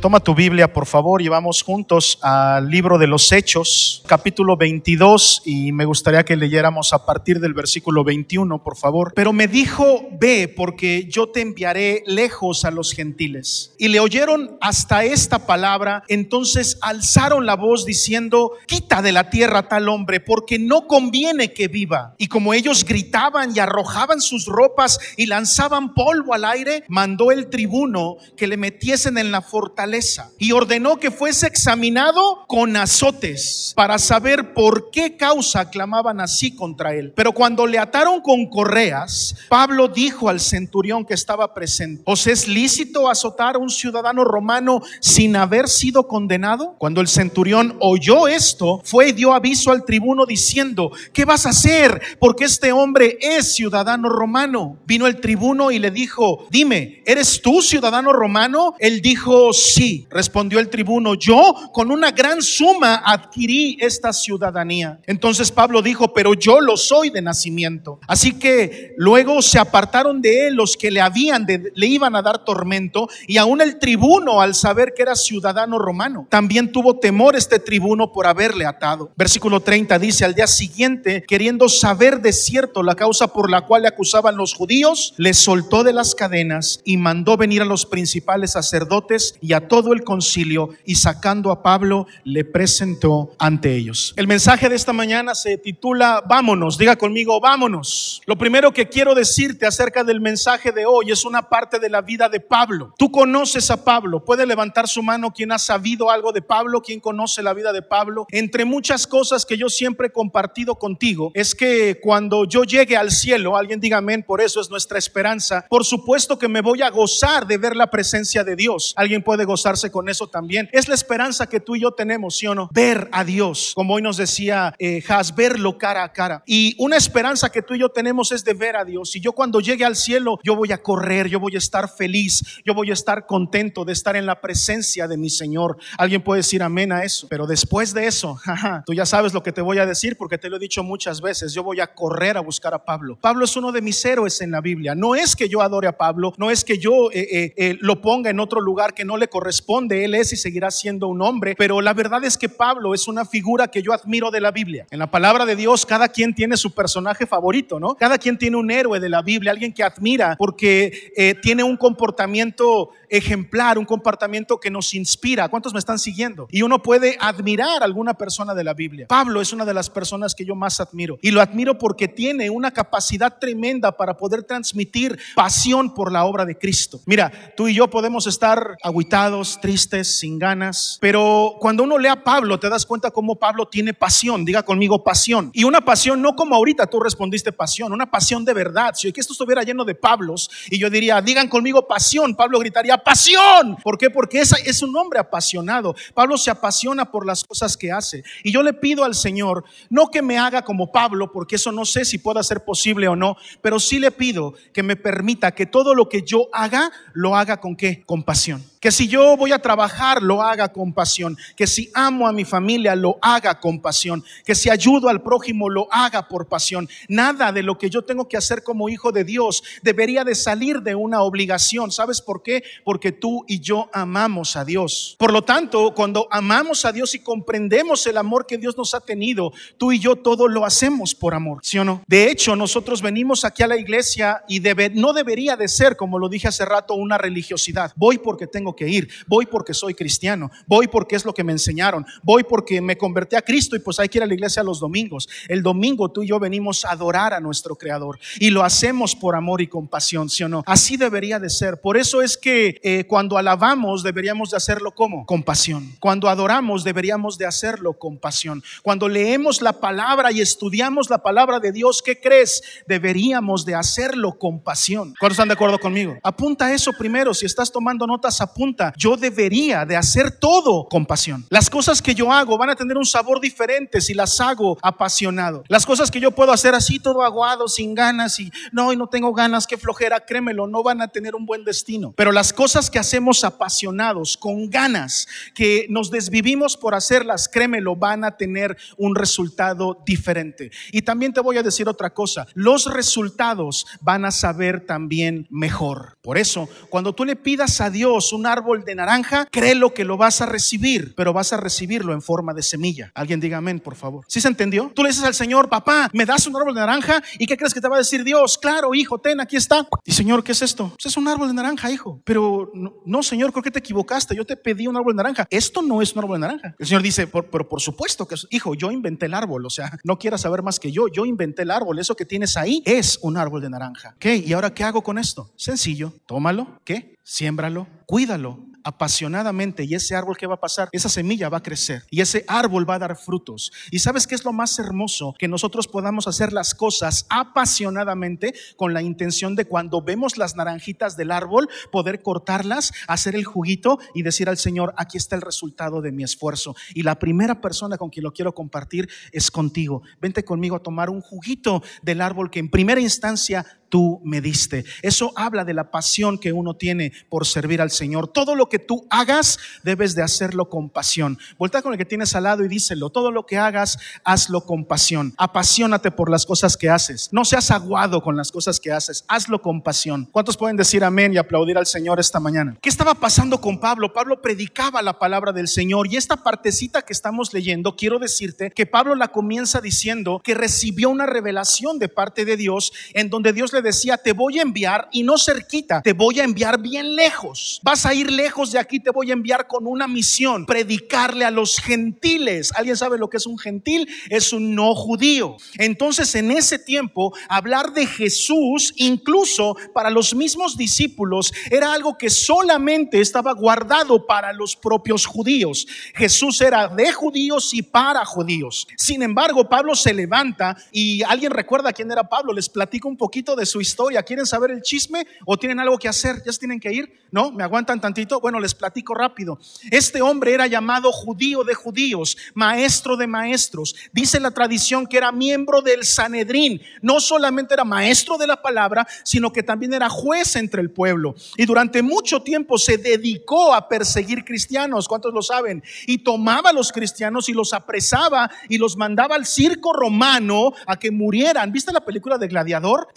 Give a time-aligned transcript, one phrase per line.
[0.00, 5.42] Toma tu Biblia, por favor, y vamos juntos al libro de los Hechos, capítulo 22,
[5.44, 9.12] y me gustaría que leyéramos a partir del versículo 21, por favor.
[9.14, 13.74] Pero me dijo, ve, porque yo te enviaré lejos a los gentiles.
[13.76, 19.68] Y le oyeron hasta esta palabra, entonces alzaron la voz diciendo, quita de la tierra
[19.68, 22.14] tal hombre, porque no conviene que viva.
[22.16, 27.50] Y como ellos gritaban y arrojaban sus ropas y lanzaban polvo al aire, mandó el
[27.50, 29.89] tribuno que le metiesen en la fortaleza
[30.38, 36.94] y ordenó que fuese examinado con azotes para saber por qué causa clamaban así contra
[36.94, 37.12] él.
[37.16, 42.46] Pero cuando le ataron con correas, Pablo dijo al centurión que estaba presente, ¿os es
[42.46, 46.76] lícito azotar a un ciudadano romano sin haber sido condenado?
[46.78, 51.50] Cuando el centurión oyó esto, fue y dio aviso al tribuno diciendo, ¿qué vas a
[51.50, 52.00] hacer?
[52.18, 54.78] Porque este hombre es ciudadano romano.
[54.86, 58.74] Vino el tribuno y le dijo, dime, ¿eres tú ciudadano romano?
[58.78, 59.79] Él dijo, sí
[60.10, 65.00] respondió el tribuno, yo con una gran suma adquirí esta ciudadanía.
[65.06, 67.98] Entonces Pablo dijo, pero yo lo soy de nacimiento.
[68.06, 72.22] Así que luego se apartaron de él los que le habían, de, le iban a
[72.22, 77.36] dar tormento y aún el tribuno al saber que era ciudadano romano, también tuvo temor
[77.36, 79.10] este tribuno por haberle atado.
[79.16, 83.82] Versículo 30 dice, al día siguiente, queriendo saber de cierto la causa por la cual
[83.82, 88.52] le acusaban los judíos, le soltó de las cadenas y mandó venir a los principales
[88.52, 94.12] sacerdotes y a todo el concilio y sacando a Pablo le presentó ante ellos.
[94.16, 98.20] El mensaje de esta mañana se titula Vámonos, diga conmigo, vámonos.
[98.26, 102.02] Lo primero que quiero decirte acerca del mensaje de hoy es una parte de la
[102.02, 102.92] vida de Pablo.
[102.98, 106.98] Tú conoces a Pablo, puede levantar su mano quien ha sabido algo de Pablo, quien
[106.98, 108.26] conoce la vida de Pablo.
[108.30, 113.12] Entre muchas cosas que yo siempre he compartido contigo es que cuando yo llegue al
[113.12, 115.64] cielo, alguien diga amén, por eso es nuestra esperanza.
[115.70, 118.94] Por supuesto que me voy a gozar de ver la presencia de Dios.
[118.96, 119.59] Alguien puede gozar
[119.90, 120.68] con eso también.
[120.72, 122.68] Es la esperanza que tú y yo tenemos, ¿sí o no?
[122.72, 126.42] Ver a Dios, como hoy nos decía eh, Has, verlo cara a cara.
[126.46, 129.14] Y una esperanza que tú y yo tenemos es de ver a Dios.
[129.16, 132.60] Y yo cuando llegue al cielo, yo voy a correr, yo voy a estar feliz,
[132.64, 135.78] yo voy a estar contento de estar en la presencia de mi Señor.
[135.98, 137.26] Alguien puede decir amén a eso.
[137.28, 138.38] Pero después de eso,
[138.86, 141.20] tú ya sabes lo que te voy a decir porque te lo he dicho muchas
[141.20, 141.52] veces.
[141.52, 143.18] Yo voy a correr a buscar a Pablo.
[143.20, 144.94] Pablo es uno de mis héroes en la Biblia.
[144.94, 148.30] No es que yo adore a Pablo, no es que yo eh, eh, lo ponga
[148.30, 151.56] en otro lugar que no le corresponde responde, él es y seguirá siendo un hombre,
[151.58, 154.86] pero la verdad es que Pablo es una figura que yo admiro de la Biblia.
[154.92, 157.96] En la palabra de Dios, cada quien tiene su personaje favorito, ¿no?
[157.96, 161.76] Cada quien tiene un héroe de la Biblia, alguien que admira porque eh, tiene un
[161.76, 165.48] comportamiento ejemplar, un comportamiento que nos inspira.
[165.48, 166.46] ¿Cuántos me están siguiendo?
[166.52, 169.06] Y uno puede admirar a alguna persona de la Biblia.
[169.08, 171.18] Pablo es una de las personas que yo más admiro.
[171.22, 176.44] Y lo admiro porque tiene una capacidad tremenda para poder transmitir pasión por la obra
[176.44, 177.00] de Cristo.
[177.06, 180.98] Mira, tú y yo podemos estar aguitados tristes, sin ganas.
[181.00, 184.44] Pero cuando uno lee a Pablo, te das cuenta cómo Pablo tiene pasión.
[184.44, 185.50] Diga conmigo pasión.
[185.52, 188.92] Y una pasión no como ahorita tú respondiste pasión, una pasión de verdad.
[188.94, 192.98] Si que esto estuviera lleno de Pablos y yo diría, digan conmigo pasión, Pablo gritaría
[192.98, 193.76] pasión.
[193.82, 194.10] ¿Por qué?
[194.10, 195.94] Porque es, es un hombre apasionado.
[196.14, 198.22] Pablo se apasiona por las cosas que hace.
[198.44, 201.84] Y yo le pido al Señor, no que me haga como Pablo, porque eso no
[201.84, 205.66] sé si pueda ser posible o no, pero sí le pido que me permita que
[205.66, 208.02] todo lo que yo haga, lo haga con qué?
[208.04, 208.69] Con pasión.
[208.80, 211.36] Que si yo voy a trabajar, lo haga con pasión.
[211.54, 214.24] Que si amo a mi familia, lo haga con pasión.
[214.42, 216.88] Que si ayudo al prójimo, lo haga por pasión.
[217.06, 220.80] Nada de lo que yo tengo que hacer como hijo de Dios debería de salir
[220.80, 221.92] de una obligación.
[221.92, 222.62] ¿Sabes por qué?
[222.82, 225.14] Porque tú y yo amamos a Dios.
[225.18, 229.00] Por lo tanto, cuando amamos a Dios y comprendemos el amor que Dios nos ha
[229.00, 231.58] tenido, tú y yo todo lo hacemos por amor.
[231.62, 232.02] ¿Sí o no?
[232.06, 234.62] De hecho, nosotros venimos aquí a la iglesia y
[234.94, 237.92] no debería de ser, como lo dije hace rato, una religiosidad.
[237.94, 241.52] Voy porque tengo que ir, voy porque soy cristiano, voy porque es lo que me
[241.52, 244.62] enseñaron, voy porque me convertí a Cristo y pues hay que ir a la iglesia
[244.62, 245.28] los domingos.
[245.48, 249.36] El domingo tú y yo venimos a adorar a nuestro Creador y lo hacemos por
[249.36, 250.62] amor y compasión, ¿sí o no?
[250.66, 251.80] Así debería de ser.
[251.80, 255.96] Por eso es que eh, cuando alabamos deberíamos de hacerlo como con pasión.
[256.00, 258.62] Cuando adoramos deberíamos de hacerlo con pasión.
[258.82, 262.62] Cuando leemos la palabra y estudiamos la palabra de Dios, ¿qué crees?
[262.86, 265.14] Deberíamos de hacerlo con pasión.
[265.18, 266.16] ¿Cuántos están de acuerdo conmigo?
[266.22, 267.34] Apunta eso primero.
[267.34, 268.59] Si estás tomando notas, apunta
[268.96, 271.46] yo debería de hacer todo con pasión.
[271.48, 275.64] Las cosas que yo hago van a tener un sabor diferente si las hago apasionado.
[275.68, 279.08] Las cosas que yo puedo hacer así todo aguado, sin ganas y no, y no
[279.08, 282.12] tengo ganas, qué flojera, créemelo, no van a tener un buen destino.
[282.16, 288.24] Pero las cosas que hacemos apasionados, con ganas, que nos desvivimos por hacerlas, créemelo, van
[288.24, 290.70] a tener un resultado diferente.
[290.92, 296.18] Y también te voy a decir otra cosa, los resultados van a saber también mejor.
[296.22, 300.16] Por eso, cuando tú le pidas a Dios un árbol de naranja, créelo que lo
[300.16, 303.12] vas a recibir, pero vas a recibirlo en forma de semilla.
[303.14, 304.24] Alguien diga amén, por favor.
[304.28, 304.92] ¿Sí se entendió?
[304.94, 307.22] Tú le dices al Señor, papá, ¿me das un árbol de naranja?
[307.38, 308.58] ¿Y qué crees que te va a decir Dios?
[308.58, 309.86] Claro, hijo, ten, aquí está.
[310.04, 310.90] Y Señor, ¿qué es esto?
[310.90, 312.20] Pues es un árbol de naranja, hijo.
[312.24, 314.34] Pero no, Señor, creo que te equivocaste.
[314.34, 315.46] Yo te pedí un árbol de naranja.
[315.50, 316.74] Esto no es un árbol de naranja.
[316.78, 319.64] El Señor dice, pero por supuesto que es, hijo, yo inventé el árbol.
[319.66, 321.08] O sea, no quieras saber más que yo.
[321.08, 321.98] Yo inventé el árbol.
[321.98, 324.14] Eso que tienes ahí es un árbol de naranja.
[324.18, 324.36] ¿Qué?
[324.36, 325.52] ¿Y ahora qué hago con esto?
[325.56, 326.12] Sencillo.
[326.26, 326.80] Tómalo.
[326.84, 327.14] ¿Qué?
[327.22, 327.86] Siémbralo.
[328.06, 332.20] Cuídalo apasionadamente y ese árbol que va a pasar, esa semilla va a crecer y
[332.20, 333.72] ese árbol va a dar frutos.
[333.90, 335.34] ¿Y sabes qué es lo más hermoso?
[335.38, 341.16] Que nosotros podamos hacer las cosas apasionadamente con la intención de cuando vemos las naranjitas
[341.16, 346.00] del árbol, poder cortarlas, hacer el juguito y decir al Señor, aquí está el resultado
[346.00, 346.74] de mi esfuerzo.
[346.94, 350.02] Y la primera persona con quien lo quiero compartir es contigo.
[350.20, 354.84] Vente conmigo a tomar un juguito del árbol que en primera instancia tú me diste.
[355.02, 358.28] Eso habla de la pasión que uno tiene por servir al Señor.
[358.28, 361.38] Todo lo que tú hagas, debes de hacerlo con pasión.
[361.58, 363.10] Volta con el que tienes al lado y díselo.
[363.10, 365.34] Todo lo que hagas, hazlo con pasión.
[365.36, 367.28] Apasionate por las cosas que haces.
[367.32, 369.24] No seas aguado con las cosas que haces.
[369.28, 370.28] Hazlo con pasión.
[370.32, 372.76] ¿Cuántos pueden decir amén y aplaudir al Señor esta mañana?
[372.80, 374.12] ¿Qué estaba pasando con Pablo?
[374.12, 378.86] Pablo predicaba la palabra del Señor y esta partecita que estamos leyendo, quiero decirte que
[378.86, 383.72] Pablo la comienza diciendo que recibió una revelación de parte de Dios en donde Dios
[383.72, 387.80] le decía, te voy a enviar y no cerquita, te voy a enviar bien lejos.
[387.82, 391.50] Vas a ir lejos de aquí, te voy a enviar con una misión, predicarle a
[391.50, 392.72] los gentiles.
[392.74, 394.08] ¿Alguien sabe lo que es un gentil?
[394.28, 395.56] Es un no judío.
[395.78, 402.30] Entonces, en ese tiempo, hablar de Jesús, incluso para los mismos discípulos, era algo que
[402.30, 405.86] solamente estaba guardado para los propios judíos.
[406.14, 408.86] Jesús era de judíos y para judíos.
[408.96, 413.56] Sin embargo, Pablo se levanta y alguien recuerda quién era Pablo, les platico un poquito
[413.56, 414.22] de su historia.
[414.22, 416.42] ¿Quieren saber el chisme o tienen algo que hacer?
[416.44, 417.20] ¿Ya tienen que ir?
[417.30, 417.50] ¿No?
[417.52, 418.40] ¿Me aguantan tantito?
[418.40, 419.58] Bueno, les platico rápido.
[419.90, 423.94] Este hombre era llamado judío de judíos, maestro de maestros.
[424.12, 426.80] Dice la tradición que era miembro del Sanedrín.
[427.02, 431.34] No solamente era maestro de la palabra, sino que también era juez entre el pueblo.
[431.56, 435.06] Y durante mucho tiempo se dedicó a perseguir cristianos.
[435.06, 435.82] ¿Cuántos lo saben?
[436.06, 440.98] Y tomaba a los cristianos y los apresaba y los mandaba al circo romano a
[440.98, 441.72] que murieran.
[441.72, 443.08] ¿Viste la película de Gladiador?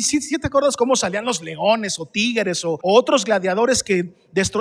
[0.00, 4.14] Si, si, te acuerdas cómo salían los leones o tigres o, otros gladiadores que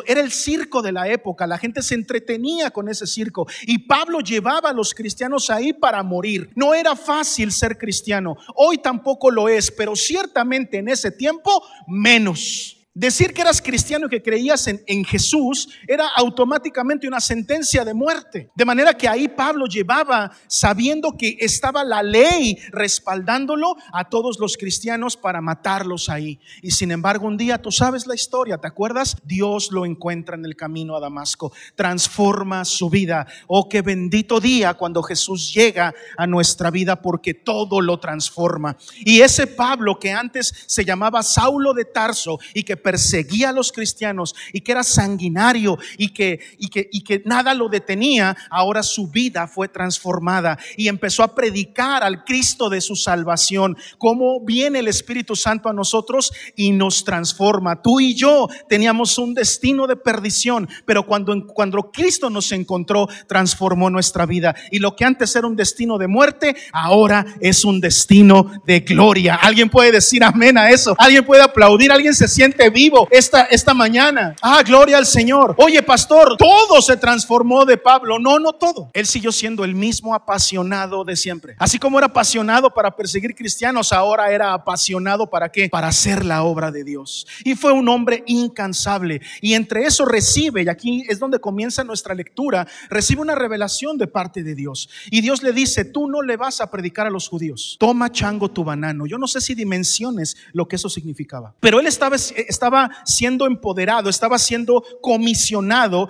[0.06, 4.19] era el circo de la época, la gente se entretenía con ese circo y Pablo
[4.19, 6.51] llevaba a los cristianos ahí para morir.
[6.56, 12.82] No era fácil ser cristiano, hoy tampoco lo es, pero ciertamente en ese tiempo menos.
[12.95, 17.95] Decir que eras cristiano y que creías en, en, Jesús era automáticamente una sentencia de
[17.95, 18.51] muerte.
[18.54, 24.57] De manera que ahí Pablo llevaba, sabiendo que estaba la ley respaldándolo a todos los
[24.57, 26.40] cristianos para matarlos ahí.
[26.62, 29.18] Y sin embargo, un día, tú sabes la historia, ¿te acuerdas?
[29.24, 33.25] Dios lo encuentra en el camino a Damasco, transforma su vida.
[33.48, 38.78] Oh, qué bendito día cuando Jesús llega a nuestra vida porque todo lo transforma.
[39.00, 43.71] Y ese Pablo que antes se llamaba Saulo de Tarso y que perseguía a los
[43.71, 48.83] cristianos y que era sanguinario y que, y que, y que nada lo detenía, ahora
[48.83, 54.80] su vida fue transformada y empezó a predicar al Cristo de su salvación, cómo viene
[54.80, 57.81] el Espíritu Santo a nosotros y nos transforma.
[57.81, 63.90] Tú y yo teníamos un destino de perdición, pero cuando, cuando Cristo nos encontró, transformó
[63.90, 64.56] nuestra vida.
[64.71, 69.35] Y lo que antes era un destino de muerte, ahora es un destino de gloria.
[69.35, 70.95] ¿Alguien puede decir amén a eso?
[70.97, 71.92] ¿Alguien puede aplaudir?
[71.92, 74.35] ¿Alguien se siente vivo esta, esta mañana.
[74.42, 75.56] Ah, gloria al Señor.
[75.57, 78.19] Oye, pastor, todo se transformó de Pablo.
[78.19, 78.89] No, no todo.
[78.94, 81.56] Él siguió siendo el mismo apasionado de siempre.
[81.59, 85.69] Así como era apasionado para perseguir cristianos, ahora era apasionado para qué?
[85.69, 87.25] Para hacer la obra de Dios.
[87.44, 89.21] Y fue un hombre incansable.
[89.42, 94.07] Y entre eso recibe, y aquí es donde comienza nuestra lectura, recibe una revelación de
[94.07, 94.89] parte de Dios.
[95.11, 97.77] Y Dios le dice, tú no le vas a predicar a los judíos.
[97.80, 99.06] Toma chango tu banano.
[99.06, 101.53] Yo no sé si dimensiones lo que eso significaba.
[101.59, 106.07] Pero él estaba, estaba estaba siendo empoderado, estaba siendo comisionado.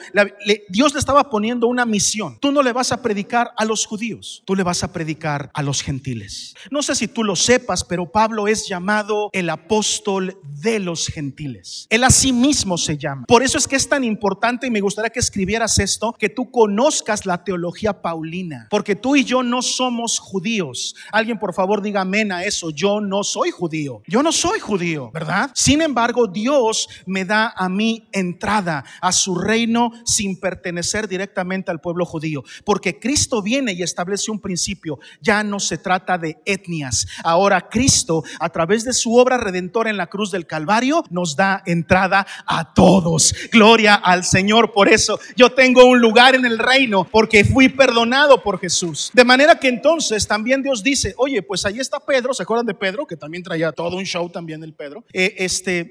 [0.69, 2.37] Dios le estaba poniendo una misión.
[2.39, 5.63] Tú no le vas a predicar a los judíos, tú le vas a predicar a
[5.63, 6.53] los gentiles.
[6.69, 11.87] No sé si tú lo sepas, pero Pablo es llamado el apóstol de los gentiles.
[11.89, 13.25] Él a sí mismo se llama.
[13.27, 16.51] Por eso es que es tan importante y me gustaría que escribieras esto, que tú
[16.51, 20.95] conozcas la teología paulina, porque tú y yo no somos judíos.
[21.11, 24.03] Alguien por favor diga amén a eso, yo no soy judío.
[24.05, 25.49] Yo no soy judío, ¿verdad?
[25.55, 31.71] Sin embargo, Dios Dios me da a mí entrada a su reino sin pertenecer directamente
[31.71, 32.43] al pueblo judío.
[32.65, 34.99] Porque Cristo viene y establece un principio.
[35.21, 37.07] Ya no se trata de etnias.
[37.23, 41.63] Ahora Cristo, a través de su obra redentora en la cruz del Calvario, nos da
[41.65, 43.33] entrada a todos.
[43.49, 44.73] Gloria al Señor.
[44.73, 49.11] Por eso yo tengo un lugar en el reino porque fui perdonado por Jesús.
[49.13, 52.73] De manera que entonces también Dios dice, oye, pues ahí está Pedro, ¿se acuerdan de
[52.73, 53.07] Pedro?
[53.07, 55.85] Que también traía todo un show también el Pedro, eh, este,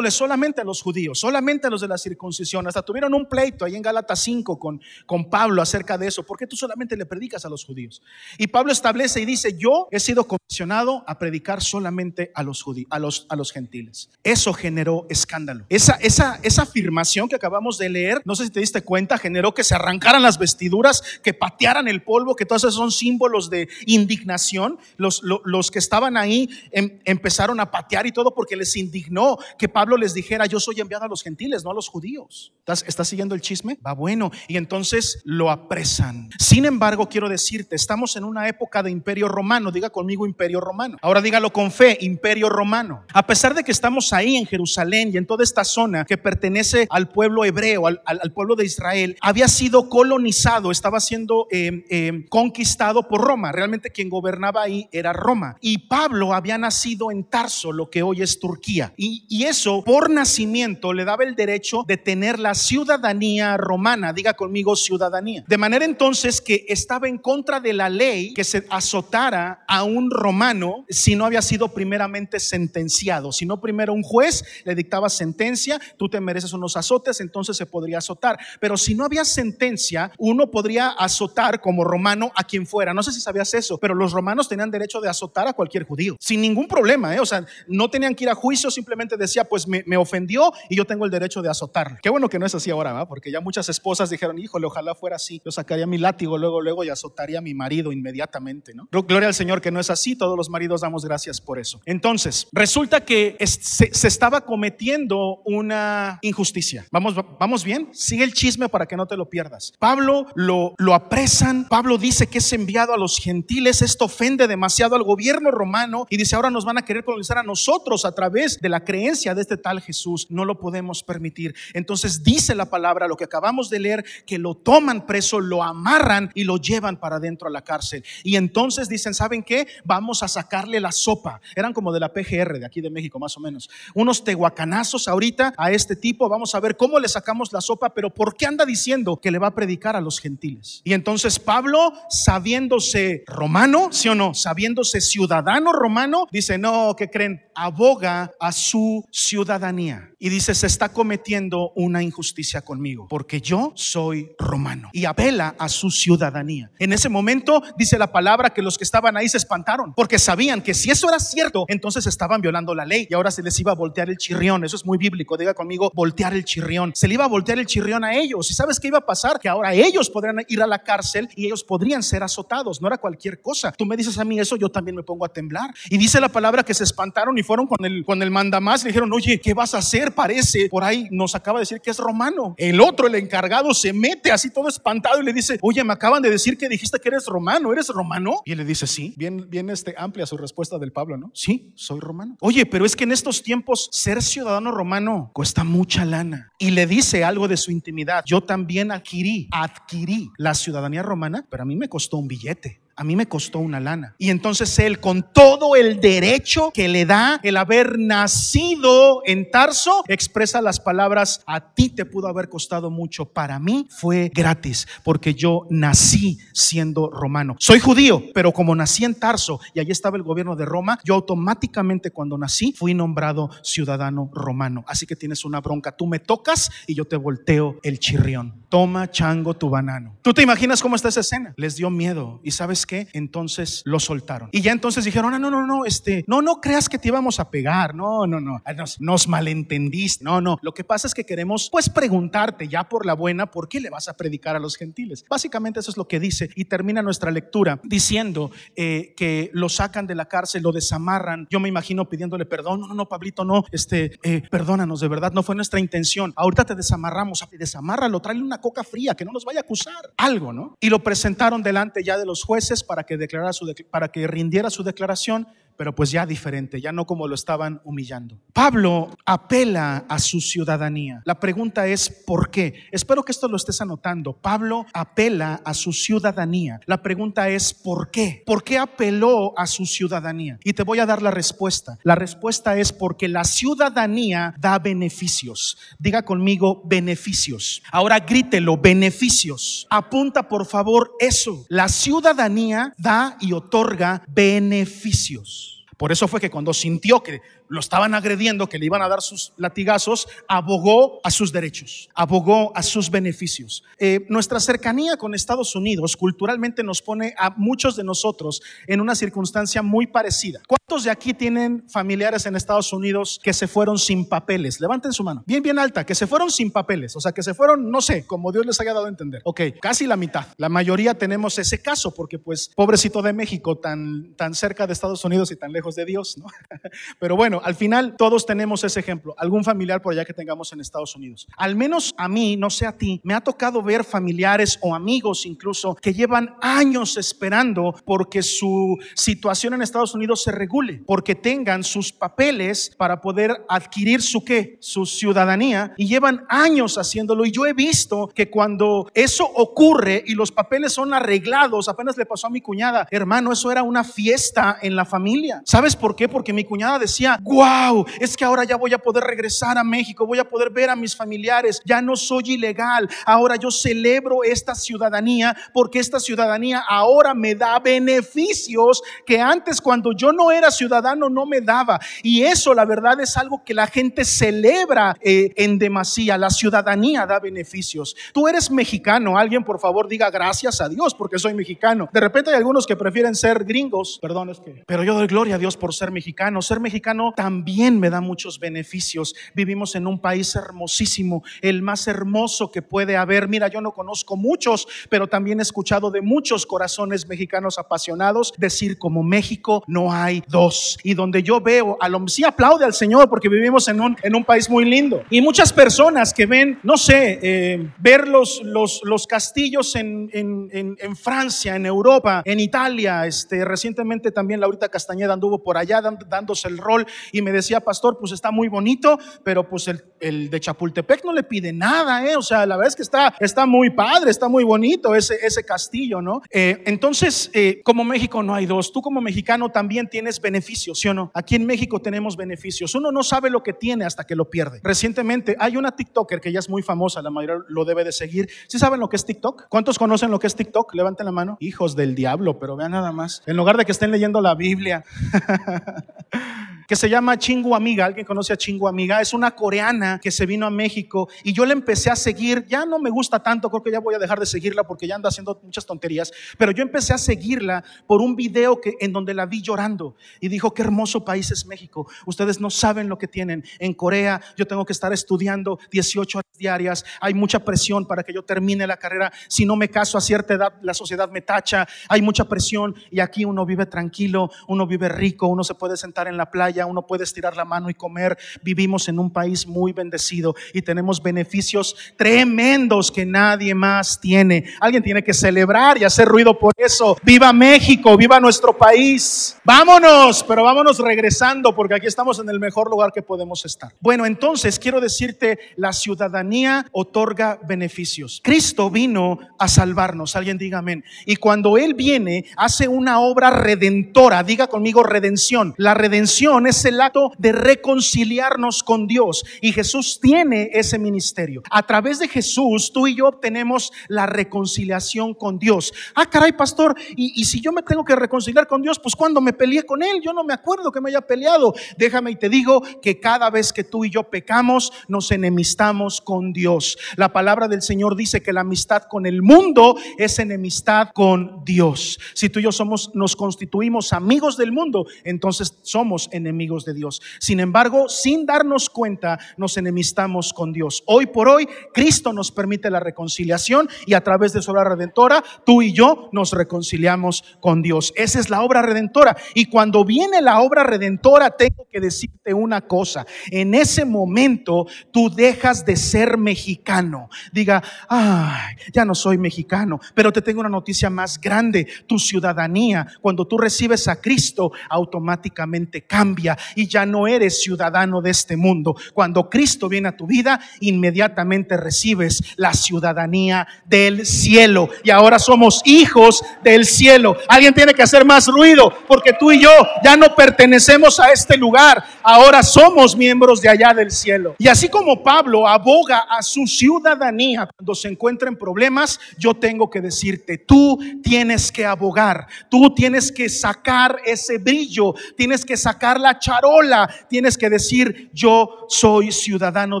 [0.10, 2.66] solamente a los judíos, solamente a los de la circuncisión.
[2.66, 6.24] Hasta tuvieron un pleito ahí en Gálatas 5 con, con Pablo acerca de eso.
[6.24, 8.02] ¿Por qué tú solamente le predicas a los judíos?
[8.38, 12.88] Y Pablo establece y dice, yo he sido comisionado a predicar solamente a los judíos,
[12.90, 14.10] a los, a los gentiles.
[14.24, 15.64] Eso generó escándalo.
[15.68, 19.54] Esa, esa, esa afirmación que acabamos de leer, no sé si te diste cuenta, generó
[19.54, 23.68] que se arrancaran las vestiduras, que patearan el polvo, que todos esos son símbolos de
[23.86, 24.78] indignación.
[24.96, 29.68] Los, los, que estaban ahí em, empezaron a patear y todo porque les indignó que
[29.68, 32.52] Pablo les dijera, yo soy enviado a los gentiles, no a los judíos.
[32.58, 33.78] ¿Estás, ¿Estás siguiendo el chisme?
[33.84, 34.30] Va bueno.
[34.48, 36.30] Y entonces lo apresan.
[36.38, 39.70] Sin embargo, quiero decirte, estamos en una época de imperio romano.
[39.70, 40.96] Diga conmigo imperio romano.
[41.02, 43.04] Ahora dígalo con fe, imperio romano.
[43.12, 46.86] A pesar de que estamos ahí en Jerusalén y en toda esta zona que pertenece
[46.90, 53.08] al pueblo hebreo, al, pueblo de Israel, había sido colonizado, estaba siendo eh, eh, conquistado
[53.08, 53.52] por Roma.
[53.52, 55.56] Realmente quien gobernaba ahí era Roma.
[55.60, 58.92] Y Pablo había nacido en Tarso, lo que hoy es Turquía.
[58.96, 64.12] Y eso, por nacimiento, le daba el derecho de tener la ciudadanía romana.
[64.12, 65.44] Diga conmigo ciudadanía.
[65.46, 70.10] De manera entonces que estaba en contra de la ley que se azotara a un
[70.10, 73.32] romano si no había sido primeramente sentenciado.
[73.32, 77.66] Si no primero un juez le dictaba sentencia, tú te mereces unos azotes, entonces se
[77.66, 78.38] podría azotar.
[78.60, 82.94] Pero si no había sentencia, uno podría azotar como romano a quien fuera.
[82.94, 86.16] No sé si sabías eso, pero los romanos tenían derecho de azotar a cualquier judío,
[86.20, 87.14] sin ningún problema.
[87.14, 87.20] ¿eh?
[87.20, 90.86] O sea, no tenían que ir a juicio, simplemente decía, pues me, ofendió y yo
[90.86, 91.98] tengo el derecho de azotarlo.
[92.02, 93.06] Qué bueno que no es así ahora, ¿va?
[93.06, 95.42] porque ya muchas esposas dijeron, híjole, ojalá fuera así.
[95.44, 98.88] Yo sacaría mi látigo luego, luego y azotaría a mi marido inmediatamente, ¿no?
[98.90, 101.80] Gloria al Señor que no es así, todos los maridos damos gracias por eso.
[101.84, 106.86] Entonces, resulta que se, se, estaba cometiendo una injusticia.
[106.92, 107.88] ¿Vamos, ¿Vamos bien?
[107.92, 109.72] Sigue el chisme para que no te lo pierdas.
[109.78, 114.94] Pablo lo, lo apresan, Pablo dice que es enviado a los gentiles, esto ofende demasiado
[114.94, 118.60] al gobierno romano y dice, ahora nos van a querer colonizar a nosotros a través
[118.60, 120.26] de la creencia de este tal Jesús.
[120.30, 121.54] No lo podemos permitir.
[121.74, 126.30] Entonces dice la palabra, lo que acabamos de leer, que lo toman preso, lo amarran
[126.34, 128.04] y lo llevan para adentro a la cárcel.
[128.22, 129.66] Y entonces dicen, ¿saben qué?
[129.84, 131.40] Vamos a sacarle la sopa.
[131.54, 133.68] Eran como de la PGR de aquí de México, más o menos.
[133.94, 136.28] Unos tehuacanazos ahorita a este tipo.
[136.28, 139.38] Vamos a ver cómo le sacamos la sopa, pero ¿por qué anda diciendo que le
[139.38, 140.82] va a predicar a los gentiles?
[140.84, 144.34] Y entonces Pablo, sabiéndose romano, ¿sí o no?
[144.34, 147.42] Sabiéndose ciudadano romano, dice, no, ¿qué creen?
[147.54, 150.10] Aboga a su ciudadanía.
[150.18, 154.90] Y dice, se está cometiendo una injusticia conmigo, porque yo soy romano.
[154.92, 156.70] Y apela a su ciudadanía.
[156.80, 160.62] En ese momento dice la palabra que los que estaban ahí se espantaron, porque sabían
[160.62, 163.70] que si eso era cierto, entonces estaban violando la ley y ahora se les iba
[163.70, 164.64] a voltear el chirrión.
[164.64, 165.36] Eso es muy bíblico.
[165.36, 166.90] Diga conmigo, voltear el chirrión.
[166.96, 168.50] Se le iba a voltear el chirrión a ellos.
[168.50, 169.38] ¿Y sabes qué iba a pasar?
[169.38, 172.82] Que ahora ellos podrían ir a la cárcel y ellos podrían ser azotados.
[172.82, 173.70] No era cualquier cosa.
[173.70, 175.72] Tú me dices a mí eso, yo también me pongo a temblar.
[175.88, 178.88] Y dice la palabra que se espantaron y fueron con el, con el mandamás y
[178.88, 180.12] dijeron, oye, ¿qué vas a hacer?
[180.14, 182.54] Parece, por ahí nos acaba de decir que es romano.
[182.56, 186.22] El otro, el encargado, se mete así todo espantado y le dice, oye, me acaban
[186.22, 187.72] de decir que dijiste que eres romano.
[187.72, 188.40] ¿Eres romano?
[188.44, 189.14] Y él le dice, sí.
[189.16, 191.30] Bien, bien este, amplia su respuesta del Pablo, ¿no?
[191.34, 192.36] Sí, soy romano.
[192.40, 196.52] Oye, pero es que en estos tiempos ser ciudadano romano cuesta mucha lana.
[196.58, 198.24] Y le dice algo de su intimidad.
[198.26, 202.80] Yo también adquirí, adquirí la ciudadanía romana, pero a mí me costó un billete.
[203.00, 204.14] A mí me costó una lana.
[204.18, 210.04] Y entonces él, con todo el derecho que le da el haber nacido en Tarso,
[210.06, 215.32] expresa las palabras, a ti te pudo haber costado mucho, para mí fue gratis, porque
[215.32, 217.56] yo nací siendo romano.
[217.58, 221.14] Soy judío, pero como nací en Tarso y allí estaba el gobierno de Roma, yo
[221.14, 224.84] automáticamente cuando nací fui nombrado ciudadano romano.
[224.86, 228.60] Así que tienes una bronca, tú me tocas y yo te volteo el chirrión.
[228.68, 230.18] Toma chango tu banano.
[230.20, 231.54] ¿Tú te imaginas cómo está esa escena?
[231.56, 232.40] Les dio miedo.
[232.44, 234.48] ¿Y sabes Entonces lo soltaron.
[234.52, 237.40] Y ya entonces dijeron, ah, no, no, no, este, no, no creas que te íbamos
[237.40, 237.94] a pegar.
[237.94, 238.62] No, no, no.
[238.76, 240.24] Nos, nos malentendiste.
[240.24, 240.58] No, no.
[240.62, 243.90] Lo que pasa es que queremos, pues, preguntarte ya por la buena, ¿por qué le
[243.90, 245.24] vas a predicar a los gentiles?
[245.28, 246.50] Básicamente eso es lo que dice.
[246.54, 251.46] Y termina nuestra lectura diciendo eh, que lo sacan de la cárcel, lo desamarran.
[251.50, 252.80] Yo me imagino pidiéndole perdón.
[252.80, 253.64] No, no, no, Pablito, no.
[253.72, 256.32] Este, eh, perdónanos, de verdad, no fue nuestra intención.
[256.36, 257.44] Ahorita te desamarramos.
[257.52, 260.12] Desamárralo, tráele una coca fría que no nos vaya a acusar.
[260.16, 260.76] Algo, ¿no?
[260.80, 264.70] Y lo presentaron delante ya de los jueces para que declarara su para que rindiera
[264.70, 265.46] su declaración,
[265.80, 268.38] pero pues ya diferente, ya no como lo estaban humillando.
[268.52, 271.22] Pablo apela a su ciudadanía.
[271.24, 272.74] La pregunta es, ¿por qué?
[272.92, 274.34] Espero que esto lo estés anotando.
[274.34, 276.80] Pablo apela a su ciudadanía.
[276.84, 278.42] La pregunta es, ¿por qué?
[278.44, 280.58] ¿Por qué apeló a su ciudadanía?
[280.64, 281.96] Y te voy a dar la respuesta.
[282.02, 285.78] La respuesta es porque la ciudadanía da beneficios.
[285.98, 287.82] Diga conmigo, beneficios.
[287.90, 289.86] Ahora grítelo, beneficios.
[289.88, 291.64] Apunta por favor eso.
[291.70, 295.69] La ciudadanía da y otorga beneficios.
[296.00, 299.22] Por eso fue que cuando sintió que lo estaban agrediendo, que le iban a dar
[299.22, 303.84] sus latigazos, abogó a sus derechos, abogó a sus beneficios.
[303.98, 309.14] Eh, nuestra cercanía con Estados Unidos culturalmente nos pone a muchos de nosotros en una
[309.14, 310.60] circunstancia muy parecida.
[310.66, 314.80] ¿Cuántos de aquí tienen familiares en Estados Unidos que se fueron sin papeles?
[314.80, 315.44] Levanten su mano.
[315.46, 317.14] Bien, bien alta, que se fueron sin papeles.
[317.14, 319.42] O sea, que se fueron, no sé, como Dios les haya dado a entender.
[319.44, 320.46] Ok, casi la mitad.
[320.56, 325.24] La mayoría tenemos ese caso porque pues pobrecito de México, tan, tan cerca de Estados
[325.24, 326.46] Unidos y tan lejos de Dios, ¿no?
[327.20, 330.80] Pero bueno, al final todos tenemos ese ejemplo, algún familiar por allá que tengamos en
[330.80, 331.46] Estados Unidos.
[331.56, 335.46] Al menos a mí, no sé a ti, me ha tocado ver familiares o amigos
[335.46, 341.84] incluso que llevan años esperando porque su situación en Estados Unidos se regule, porque tengan
[341.84, 347.66] sus papeles para poder adquirir su qué, su ciudadanía y llevan años haciéndolo y yo
[347.66, 352.50] he visto que cuando eso ocurre y los papeles son arreglados, apenas le pasó a
[352.50, 355.62] mi cuñada, hermano, eso era una fiesta en la familia.
[355.64, 356.28] ¿Sabes por qué?
[356.28, 360.26] Porque mi cuñada decía, wow, es que ahora ya voy a poder regresar a México,
[360.26, 364.74] voy a poder ver a mis familiares, ya no soy ilegal, ahora yo celebro esta
[364.74, 371.28] ciudadanía porque esta ciudadanía ahora me da beneficios que antes cuando yo no era ciudadano
[371.28, 371.98] no me daba.
[372.22, 377.26] Y eso la verdad es algo que la gente celebra eh, en demasía, la ciudadanía
[377.26, 378.14] da beneficios.
[378.32, 382.08] Tú eres mexicano, alguien por favor diga gracias a Dios porque soy mexicano.
[382.12, 385.56] De repente hay algunos que prefieren ser gringos, perdón, es que, pero yo doy gloria
[385.56, 386.62] a Dios por ser mexicano.
[386.62, 389.34] Ser mexicano también me da muchos beneficios.
[389.54, 393.48] Vivimos en un país hermosísimo, el más hermoso que puede haber.
[393.48, 398.98] Mira, yo no conozco muchos, pero también he escuchado de muchos corazones mexicanos apasionados decir
[398.98, 400.98] como México no hay dos.
[401.02, 404.34] Y donde yo veo, a lo, sí aplaude al Señor porque vivimos en un, en
[404.34, 405.24] un país muy lindo.
[405.30, 410.68] Y muchas personas que ven, no sé, eh, ver los, los, los castillos en, en,
[411.00, 416.68] en, Francia, en Europa, en Italia, este, recientemente también Laurita Castañeda anduvo por allá dándose
[416.68, 420.60] el rol y me decía, pastor, pues está muy bonito, pero pues el, el, de
[420.60, 422.36] Chapultepec no le pide nada, ¿eh?
[422.36, 425.64] O sea, la verdad es que está, está muy padre, está muy bonito ese, ese
[425.64, 426.42] castillo, ¿no?
[426.50, 431.08] Eh, entonces, eh, como México no hay dos, tú como mexicano también tienes beneficios, ¿sí
[431.08, 431.30] o no?
[431.34, 432.94] Aquí en México tenemos beneficios.
[432.94, 434.80] Uno no sabe lo que tiene hasta que lo pierde.
[434.82, 438.48] Recientemente hay una TikToker que ya es muy famosa, la mayoría lo debe de seguir.
[438.68, 439.66] ¿Sí saben lo que es TikTok?
[439.68, 440.94] ¿Cuántos conocen lo que es TikTok?
[440.94, 441.56] Levanten la mano.
[441.60, 443.42] Hijos del diablo, pero vean nada más.
[443.46, 445.04] En lugar de que estén leyendo la Biblia.
[446.90, 448.04] que se llama Chingu Amiga.
[448.04, 449.20] ¿Alguien conoce a Chingu Amiga?
[449.20, 452.66] Es una coreana que se vino a México y yo le empecé a seguir.
[452.66, 455.14] Ya no me gusta tanto, creo que ya voy a dejar de seguirla porque ya
[455.14, 456.32] anda haciendo muchas tonterías.
[456.58, 460.48] Pero yo empecé a seguirla por un video que, en donde la vi llorando y
[460.48, 462.08] dijo, qué hermoso país es México.
[462.26, 463.62] Ustedes no saben lo que tienen.
[463.78, 467.04] En Corea yo tengo que estar estudiando 18 horas diarias.
[467.20, 469.32] Hay mucha presión para que yo termine la carrera.
[469.46, 471.86] Si no me caso a cierta edad, la sociedad me tacha.
[472.08, 476.26] Hay mucha presión y aquí uno vive tranquilo, uno vive rico, uno se puede sentar
[476.26, 478.36] en la playa uno puede estirar la mano y comer.
[478.62, 484.64] Vivimos en un país muy bendecido y tenemos beneficios tremendos que nadie más tiene.
[484.80, 487.16] Alguien tiene que celebrar y hacer ruido por eso.
[487.22, 489.56] Viva México, viva nuestro país.
[489.64, 493.92] Vámonos, pero vámonos regresando porque aquí estamos en el mejor lugar que podemos estar.
[494.00, 498.40] Bueno, entonces quiero decirte, la ciudadanía otorga beneficios.
[498.42, 501.04] Cristo vino a salvarnos, alguien diga amén.
[501.26, 505.74] Y cuando Él viene, hace una obra redentora, diga conmigo redención.
[505.76, 511.62] La redención el acto de reconciliarnos con Dios y Jesús tiene ese ministerio.
[511.70, 515.92] A través de Jesús, tú y yo obtenemos la reconciliación con Dios.
[516.14, 519.40] Ah, caray, pastor, y, y si yo me tengo que reconciliar con Dios, pues cuando
[519.40, 521.74] me peleé con Él, yo no me acuerdo que me haya peleado.
[521.98, 526.52] Déjame y te digo que cada vez que tú y yo pecamos, nos enemistamos con
[526.52, 526.96] Dios.
[527.16, 532.18] La palabra del Señor dice que la amistad con el mundo es enemistad con Dios.
[532.34, 536.92] Si tú y yo somos, nos constituimos amigos del mundo, entonces somos enemigos enemigos de
[536.92, 537.22] Dios.
[537.38, 541.02] Sin embargo, sin darnos cuenta, nos enemistamos con Dios.
[541.06, 545.42] Hoy por hoy, Cristo nos permite la reconciliación y a través de su obra redentora,
[545.64, 548.12] tú y yo nos reconciliamos con Dios.
[548.14, 549.36] Esa es la obra redentora.
[549.54, 553.24] Y cuando viene la obra redentora, tengo que decirte una cosa.
[553.50, 557.30] En ese momento, tú dejas de ser mexicano.
[557.52, 561.86] Diga, ay, ya no soy mexicano, pero te tengo una noticia más grande.
[562.06, 566.39] Tu ciudadanía, cuando tú recibes a Cristo, automáticamente cambia
[566.74, 568.96] y ya no eres ciudadano de este mundo.
[569.12, 574.88] Cuando Cristo viene a tu vida, inmediatamente recibes la ciudadanía del cielo.
[575.04, 577.36] Y ahora somos hijos del cielo.
[577.48, 579.70] Alguien tiene que hacer más ruido porque tú y yo
[580.02, 582.02] ya no pertenecemos a este lugar.
[582.22, 584.54] Ahora somos miembros de allá del cielo.
[584.58, 589.90] Y así como Pablo aboga a su ciudadanía cuando se encuentra en problemas, yo tengo
[589.90, 596.20] que decirte, tú tienes que abogar, tú tienes que sacar ese brillo, tienes que sacar
[596.20, 600.00] la charola, tienes que decir, yo soy ciudadano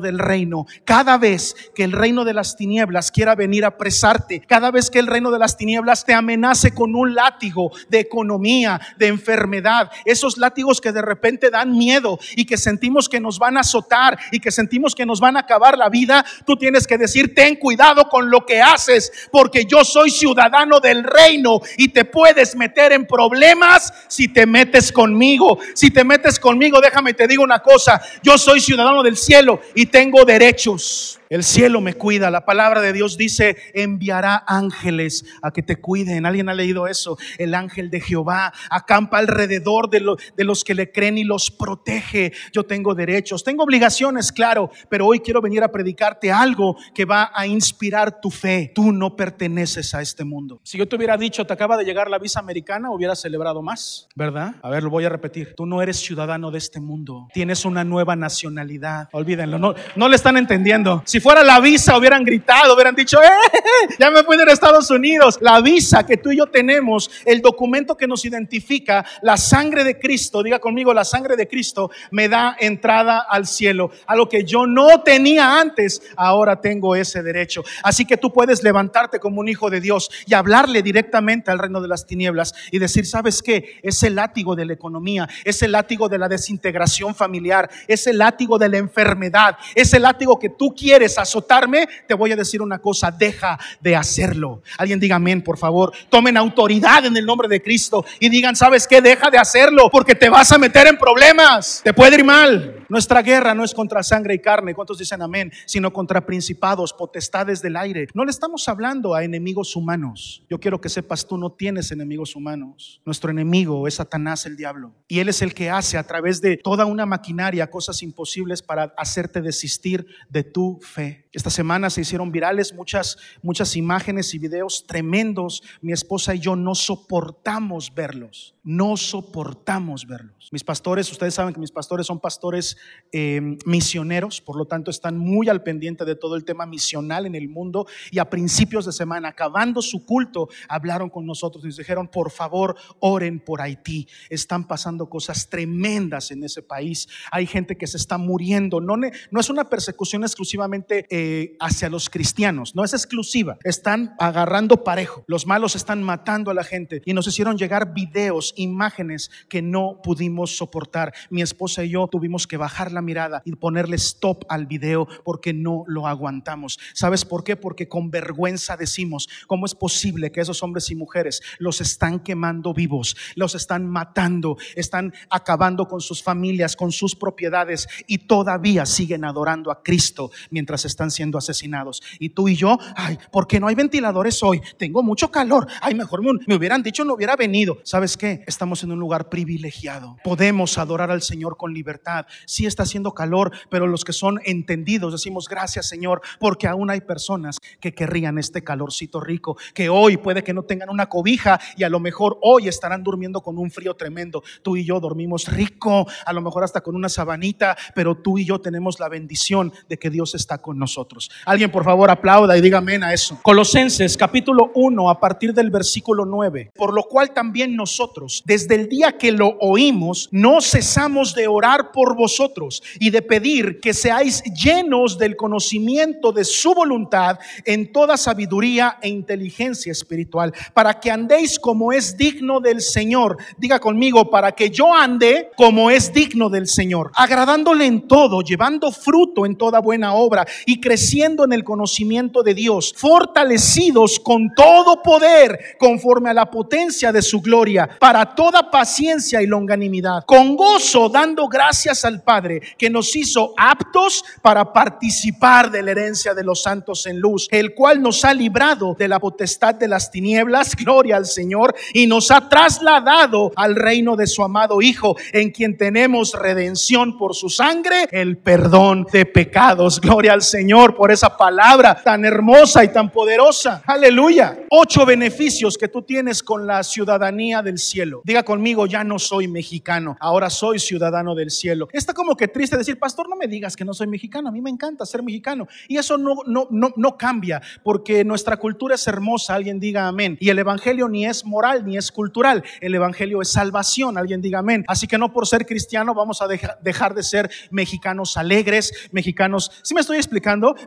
[0.00, 0.66] del reino.
[0.84, 4.98] Cada vez que el reino de las tinieblas quiera venir a apresarte, cada vez que
[4.98, 10.38] el reino de las tinieblas te amenace con un látigo de economía, de enfermedad, esos
[10.38, 14.40] látigos que de repente dan miedo y que sentimos que nos van a azotar y
[14.40, 18.08] que sentimos que nos van a acabar la vida, tú tienes que decir, ten cuidado
[18.08, 23.06] con lo que haces, porque yo soy ciudadano del reino y te puedes meter en
[23.06, 25.58] problemas si te metes conmigo.
[25.74, 29.86] Si te metes conmigo, déjame te digo una cosa, yo soy ciudadano del cielo y
[29.86, 31.19] tengo derechos.
[31.30, 32.28] El cielo me cuida.
[32.28, 36.26] La palabra de Dios dice, enviará ángeles a que te cuiden.
[36.26, 37.18] ¿Alguien ha leído eso?
[37.38, 40.04] El ángel de Jehová acampa alrededor de,
[40.36, 42.32] de, los que le creen y los protege.
[42.52, 47.30] Yo tengo derechos, tengo obligaciones, claro, pero hoy quiero venir a predicarte algo que va
[47.32, 48.72] a inspirar tu fe.
[48.74, 50.60] Tú no perteneces a este mundo.
[50.64, 54.08] Si yo te hubiera dicho, te acaba de llegar la visa americana, hubiera celebrado más,
[54.16, 54.56] ¿verdad?
[54.62, 55.54] A ver, lo voy a repetir.
[55.56, 57.28] Tú no eres ciudadano de este mundo.
[57.32, 59.08] Tienes una nueva nacionalidad.
[59.12, 61.04] Olvídenlo, no, no le están entendiendo.
[61.06, 63.94] Si fuera la visa, hubieran gritado, hubieran dicho, ¡eh!
[63.98, 65.38] Ya me fui de Estados Unidos.
[65.40, 69.98] La visa que tú y yo tenemos, el documento que nos identifica, la sangre de
[69.98, 73.90] Cristo, diga conmigo, la sangre de Cristo me da entrada al cielo.
[74.06, 77.64] A lo que yo no tenía antes, ahora tengo ese derecho.
[77.82, 81.80] Así que tú puedes levantarte como un hijo de Dios y hablarle directamente al reino
[81.80, 83.78] de las tinieblas y decir, ¿sabes qué?
[83.82, 88.18] Es el látigo de la economía, es el látigo de la desintegración familiar, es el
[88.18, 92.62] látigo de la enfermedad, es el látigo que tú quieres azotarme, te voy a decir
[92.62, 94.62] una cosa, deja de hacerlo.
[94.78, 95.92] Alguien diga amén, por favor.
[96.08, 99.00] Tomen autoridad en el nombre de Cristo y digan, ¿sabes qué?
[99.00, 101.80] Deja de hacerlo porque te vas a meter en problemas.
[101.82, 102.84] Te puede ir mal.
[102.88, 105.52] Nuestra guerra no es contra sangre y carne, ¿cuántos dicen amén?
[105.64, 108.08] Sino contra principados, potestades del aire.
[108.14, 110.44] No le estamos hablando a enemigos humanos.
[110.50, 113.00] Yo quiero que sepas, tú no tienes enemigos humanos.
[113.04, 114.92] Nuestro enemigo es Satanás, el diablo.
[115.06, 118.92] Y él es el que hace a través de toda una maquinaria cosas imposibles para
[118.96, 120.99] hacerte desistir de tu fe
[121.32, 125.62] esta semana se hicieron virales muchas, muchas imágenes y videos tremendos.
[125.80, 128.56] Mi esposa y yo no soportamos verlos.
[128.64, 130.48] No soportamos verlos.
[130.50, 132.76] Mis pastores, ustedes saben que mis pastores son pastores
[133.12, 137.36] eh, misioneros, por lo tanto están muy al pendiente de todo el tema misional en
[137.36, 137.86] el mundo.
[138.10, 142.30] Y a principios de semana, acabando su culto, hablaron con nosotros y nos dijeron, por
[142.30, 144.08] favor, oren por Haití.
[144.28, 147.08] Están pasando cosas tremendas en ese país.
[147.30, 148.80] Hay gente que se está muriendo.
[148.80, 154.82] No, no es una persecución exclusivamente eh, hacia los cristianos, no es exclusiva, están agarrando
[154.84, 159.62] parejo, los malos están matando a la gente y nos hicieron llegar videos, imágenes que
[159.62, 161.12] no pudimos soportar.
[161.30, 165.52] Mi esposa y yo tuvimos que bajar la mirada y ponerle stop al video porque
[165.52, 166.78] no lo aguantamos.
[166.94, 167.56] ¿Sabes por qué?
[167.56, 172.74] Porque con vergüenza decimos, ¿cómo es posible que esos hombres y mujeres los están quemando
[172.74, 179.24] vivos, los están matando, están acabando con sus familias, con sus propiedades y todavía siguen
[179.24, 182.02] adorando a Cristo mientras están siendo asesinados.
[182.18, 184.60] Y tú y yo, ay, ¿por qué no hay ventiladores hoy?
[184.78, 185.66] Tengo mucho calor.
[185.80, 187.78] Ay, mejor me, hubieran dicho no hubiera venido.
[187.84, 188.44] ¿Sabes qué?
[188.46, 190.16] Estamos en un lugar privilegiado.
[190.22, 192.26] Podemos adorar al Señor con libertad.
[192.46, 197.00] Sí está haciendo calor, pero los que son entendidos decimos gracias Señor, porque aún hay
[197.00, 201.84] personas que querrían este calorcito rico, que hoy puede que no tengan una cobija y
[201.84, 204.42] a lo mejor hoy estarán durmiendo con un frío tremendo.
[204.62, 208.44] Tú y yo dormimos rico, a lo mejor hasta con una sabanita, pero tú y
[208.44, 211.30] yo tenemos la bendición de que Dios está con nosotros.
[211.44, 213.38] Alguien por favor aplauda y diga amén a eso.
[213.42, 216.72] Colosenses capítulo 1 a partir del versículo 9.
[216.74, 221.92] Por lo cual también nosotros, desde el día que lo oímos, no cesamos de orar
[221.92, 227.90] por vosotros vosotros y de pedir que seáis llenos del conocimiento de su voluntad en
[227.90, 233.36] toda sabiduría e inteligencia espiritual, para que andéis como es digno del Señor.
[233.58, 238.92] Diga conmigo, para que yo ande como es digno del Señor, agradándole en todo, llevando
[238.92, 245.02] fruto en toda buena obra y creciendo en el conocimiento de Dios, fortalecidos con todo
[245.02, 251.08] poder conforme a la potencia de su gloria, para toda paciencia y longanimidad, con gozo
[251.08, 256.62] dando gracias al Padre que nos hizo aptos para participar de la herencia de los
[256.62, 261.16] santos en luz, el cual nos ha librado de la potestad de las tinieblas, gloria
[261.16, 266.32] al Señor, y nos ha trasladado al reino de su amado Hijo, en quien tenemos
[266.34, 270.00] redención por su sangre, el perdón de pecados.
[270.00, 273.82] Gloria al Señor por esa palabra tan hermosa y tan poderosa.
[273.86, 274.58] Aleluya.
[274.70, 278.22] Ocho beneficios que tú tienes con la ciudadanía del cielo.
[278.24, 281.88] Diga conmigo, ya no soy mexicano, ahora soy ciudadano del cielo.
[281.92, 284.48] Está como que triste decir, pastor, no me digas que no soy mexicano.
[284.48, 285.68] A mí me encanta ser mexicano.
[285.88, 289.54] Y eso no, no, no, no cambia porque nuestra cultura es hermosa.
[289.54, 290.36] Alguien diga amén.
[290.40, 292.64] Y el evangelio ni es moral ni es cultural.
[292.80, 294.18] El evangelio es salvación.
[294.18, 294.84] Alguien diga amén.
[294.88, 299.94] Así que no por ser cristiano vamos a dejar de ser mexicanos alegres, mexicanos, si
[299.94, 300.18] me estoy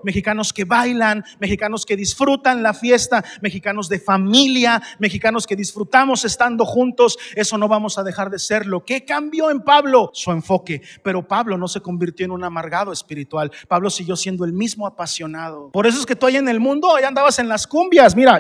[0.04, 6.66] mexicanos que bailan, mexicanos que disfrutan la fiesta, mexicanos de familia, mexicanos que disfrutamos estando
[6.66, 7.18] juntos.
[7.36, 8.84] Eso no vamos a dejar de serlo.
[8.86, 10.12] ¿Qué cambió en Pablo?
[10.14, 10.82] Su enfoque.
[11.04, 13.52] Pero Pablo no se convirtió en un amargado espiritual.
[13.68, 15.70] Pablo siguió siendo el mismo apasionado.
[15.72, 18.40] Por eso es que tú ahí en el mundo, ahí andabas en las cumbias, mira,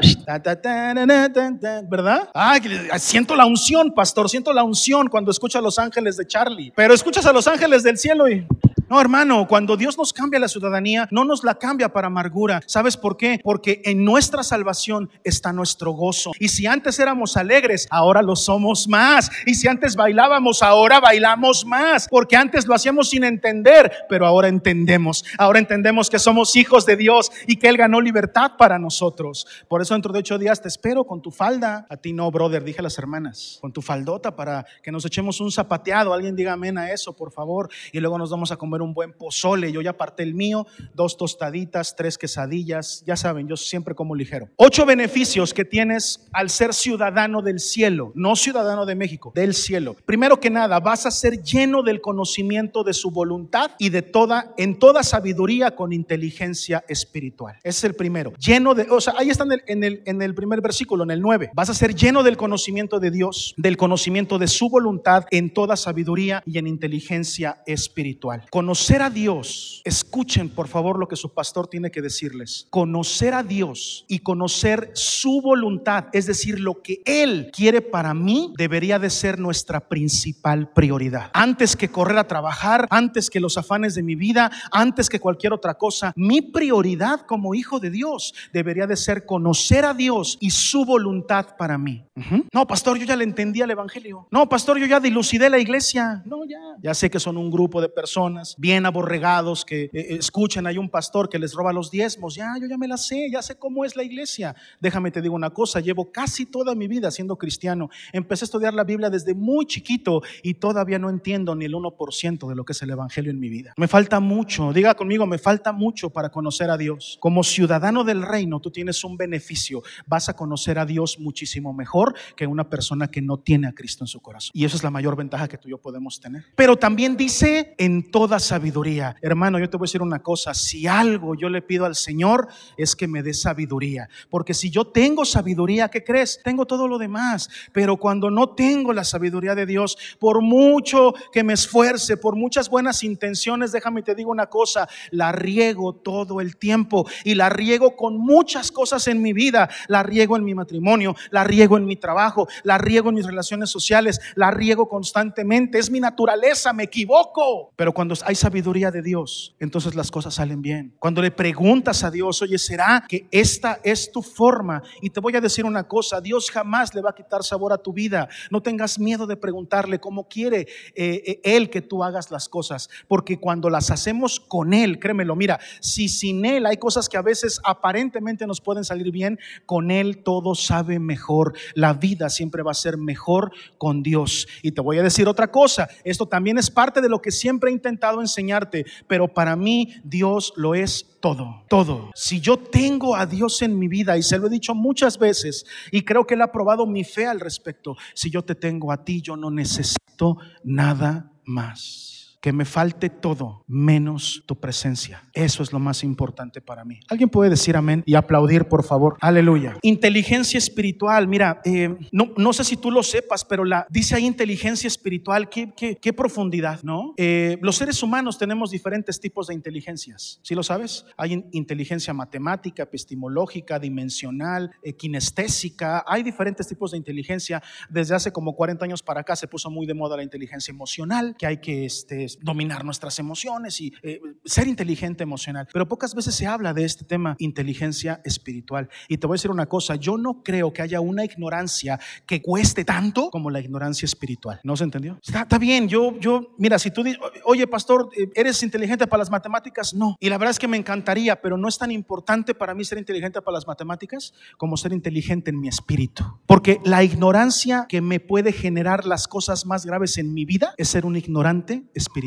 [1.89, 2.29] ¿verdad?
[2.33, 2.57] Ah,
[2.97, 6.71] siento la unción, pastor, siento la unción cuando escucho a los ángeles de Charlie.
[6.75, 8.45] Pero escuchas a los ángeles del cielo y
[8.93, 12.61] no, hermano, cuando Dios nos cambia la ciudadanía, no nos la cambia para amargura.
[12.67, 13.39] ¿Sabes por qué?
[13.43, 16.31] Porque en nuestra salvación está nuestro gozo.
[16.37, 19.31] Y si antes éramos alegres, ahora lo somos más.
[19.47, 22.07] Y si antes bailábamos, ahora bailamos más.
[22.07, 25.25] Porque antes lo hacíamos sin entender, pero ahora entendemos.
[25.39, 29.47] Ahora entendemos que somos hijos de Dios y que Él ganó libertad para nosotros.
[29.67, 31.87] Por eso dentro de ocho días te espero con tu falda.
[31.89, 33.57] A ti no, brother, dije a las hermanas.
[33.59, 36.13] Con tu faldota para que nos echemos un zapateado.
[36.13, 37.69] Alguien diga amén a eso, por favor.
[37.91, 41.17] Y luego nos vamos a comer un buen pozole, yo ya aparté el mío, dos
[41.17, 44.49] tostaditas, tres quesadillas, ya saben, yo siempre como ligero.
[44.57, 49.95] Ocho beneficios que tienes al ser ciudadano del cielo, no ciudadano de México, del cielo.
[50.05, 54.53] Primero que nada, vas a ser lleno del conocimiento de su voluntad y de toda,
[54.57, 57.55] en toda sabiduría con inteligencia espiritual.
[57.63, 58.33] Ese es el primero.
[58.37, 61.11] Lleno de, o sea, ahí está en el, en el, en el primer versículo, en
[61.11, 61.51] el 9.
[61.53, 65.75] Vas a ser lleno del conocimiento de Dios, del conocimiento de su voluntad en toda
[65.75, 68.45] sabiduría y en inteligencia espiritual.
[68.63, 72.65] Conocer a Dios, escuchen por favor lo que su pastor tiene que decirles.
[72.69, 78.53] Conocer a Dios y conocer su voluntad, es decir, lo que Él quiere para mí,
[78.57, 81.29] debería de ser nuestra principal prioridad.
[81.33, 85.51] Antes que correr a trabajar, antes que los afanes de mi vida, antes que cualquier
[85.51, 90.51] otra cosa, mi prioridad como hijo de Dios debería de ser conocer a Dios y
[90.51, 92.05] su voluntad para mí.
[92.53, 94.25] No, pastor, yo ya le entendí al Evangelio.
[94.31, 96.23] No, pastor, yo ya dilucidé la iglesia.
[96.25, 96.61] No, ya.
[96.81, 100.77] Ya sé que son un grupo de personas bien aborregados que eh, eh, escuchan, hay
[100.77, 102.35] un pastor que les roba los diezmos.
[102.35, 104.55] Ya, yo ya me la sé, ya sé cómo es la iglesia.
[104.79, 107.89] Déjame te digo una cosa, llevo casi toda mi vida siendo cristiano.
[108.11, 112.47] Empecé a estudiar la Biblia desde muy chiquito y todavía no entiendo ni el 1%
[112.47, 113.73] de lo que es el Evangelio en mi vida.
[113.77, 117.17] Me falta mucho, diga conmigo, me falta mucho para conocer a Dios.
[117.19, 119.83] Como ciudadano del reino, tú tienes un beneficio.
[120.05, 124.03] Vas a conocer a Dios muchísimo mejor que una persona que no tiene a Cristo
[124.03, 124.51] en su corazón.
[124.53, 126.45] Y esa es la mayor ventaja que tú y yo podemos tener.
[126.55, 129.15] Pero también dice en toda sabiduría.
[129.21, 130.53] Hermano, yo te voy a decir una cosa.
[130.53, 134.07] Si algo yo le pido al Señor es que me dé sabiduría.
[134.29, 136.39] Porque si yo tengo sabiduría, ¿qué crees?
[136.43, 137.49] Tengo todo lo demás.
[137.71, 142.69] Pero cuando no tengo la sabiduría de Dios, por mucho que me esfuerce, por muchas
[142.69, 147.95] buenas intenciones, déjame te digo una cosa, la riego todo el tiempo y la riego
[147.95, 149.69] con muchas cosas en mi vida.
[149.87, 153.69] La riego en mi matrimonio, la riego en mi trabajo, la riego en mis relaciones
[153.69, 157.71] sociales, la riego constantemente, es mi naturaleza, me equivoco.
[157.75, 160.93] Pero cuando hay sabiduría de Dios, entonces las cosas salen bien.
[160.99, 164.81] Cuando le preguntas a Dios, oye, ¿será que esta es tu forma?
[165.01, 167.77] Y te voy a decir una cosa, Dios jamás le va a quitar sabor a
[167.77, 168.29] tu vida.
[168.49, 172.89] No tengas miedo de preguntarle cómo quiere eh, eh, Él que tú hagas las cosas,
[173.07, 177.21] porque cuando las hacemos con Él, créemelo, mira, si sin Él hay cosas que a
[177.21, 182.71] veces aparentemente nos pueden salir bien, con Él todo sabe mejor la vida siempre va
[182.71, 184.47] a ser mejor con Dios.
[184.61, 187.69] Y te voy a decir otra cosa, esto también es parte de lo que siempre
[187.69, 192.11] he intentado enseñarte, pero para mí Dios lo es todo, todo.
[192.15, 195.65] Si yo tengo a Dios en mi vida, y se lo he dicho muchas veces,
[195.91, 199.03] y creo que Él ha probado mi fe al respecto, si yo te tengo a
[199.05, 202.22] ti, yo no necesito nada más.
[202.43, 205.23] Que me falte todo menos tu presencia.
[205.31, 206.99] Eso es lo más importante para mí.
[207.07, 209.15] ¿Alguien puede decir amén y aplaudir, por favor?
[209.21, 209.77] Aleluya.
[209.81, 211.25] Inteligencia espiritual.
[211.29, 215.47] Mira, eh, no, no, sé si tú lo sepas, pero la, dice ahí inteligencia espiritual.
[215.47, 217.13] Qué, qué, qué profundidad, ¿no?
[217.15, 220.41] Eh, los seres humanos tenemos diferentes tipos de inteligencias.
[220.43, 221.05] ¿Sí lo sabes?
[221.15, 226.03] Hay inteligencia matemática, epistemológica, dimensional, eh, kinestésica.
[226.05, 227.63] Hay diferentes tipos de inteligencia.
[227.89, 231.37] Desde hace como 40 años para acá se puso muy de moda la inteligencia emocional,
[231.39, 235.67] que hay que este, dominar nuestras emociones y eh, ser inteligente emocional.
[235.71, 238.89] Pero pocas veces se habla de este tema, inteligencia espiritual.
[239.07, 242.41] Y te voy a decir una cosa, yo no creo que haya una ignorancia que
[242.41, 244.59] cueste tanto como la ignorancia espiritual.
[244.63, 245.19] ¿No se entendió?
[245.21, 249.31] Está, bien, yo, yo, mira, si tú dices, oye, pastor, eh, ¿eres inteligente para las
[249.31, 249.93] matemáticas?
[249.93, 250.15] No.
[250.19, 252.97] Y la verdad es que me encantaría, pero no es tan importante para mí ser
[252.97, 256.23] inteligente para las matemáticas como ser inteligente en mi espíritu.
[256.45, 260.89] Porque la ignorancia que me puede generar las cosas más graves en mi vida es
[260.89, 262.22] ser un ignorante espiritual.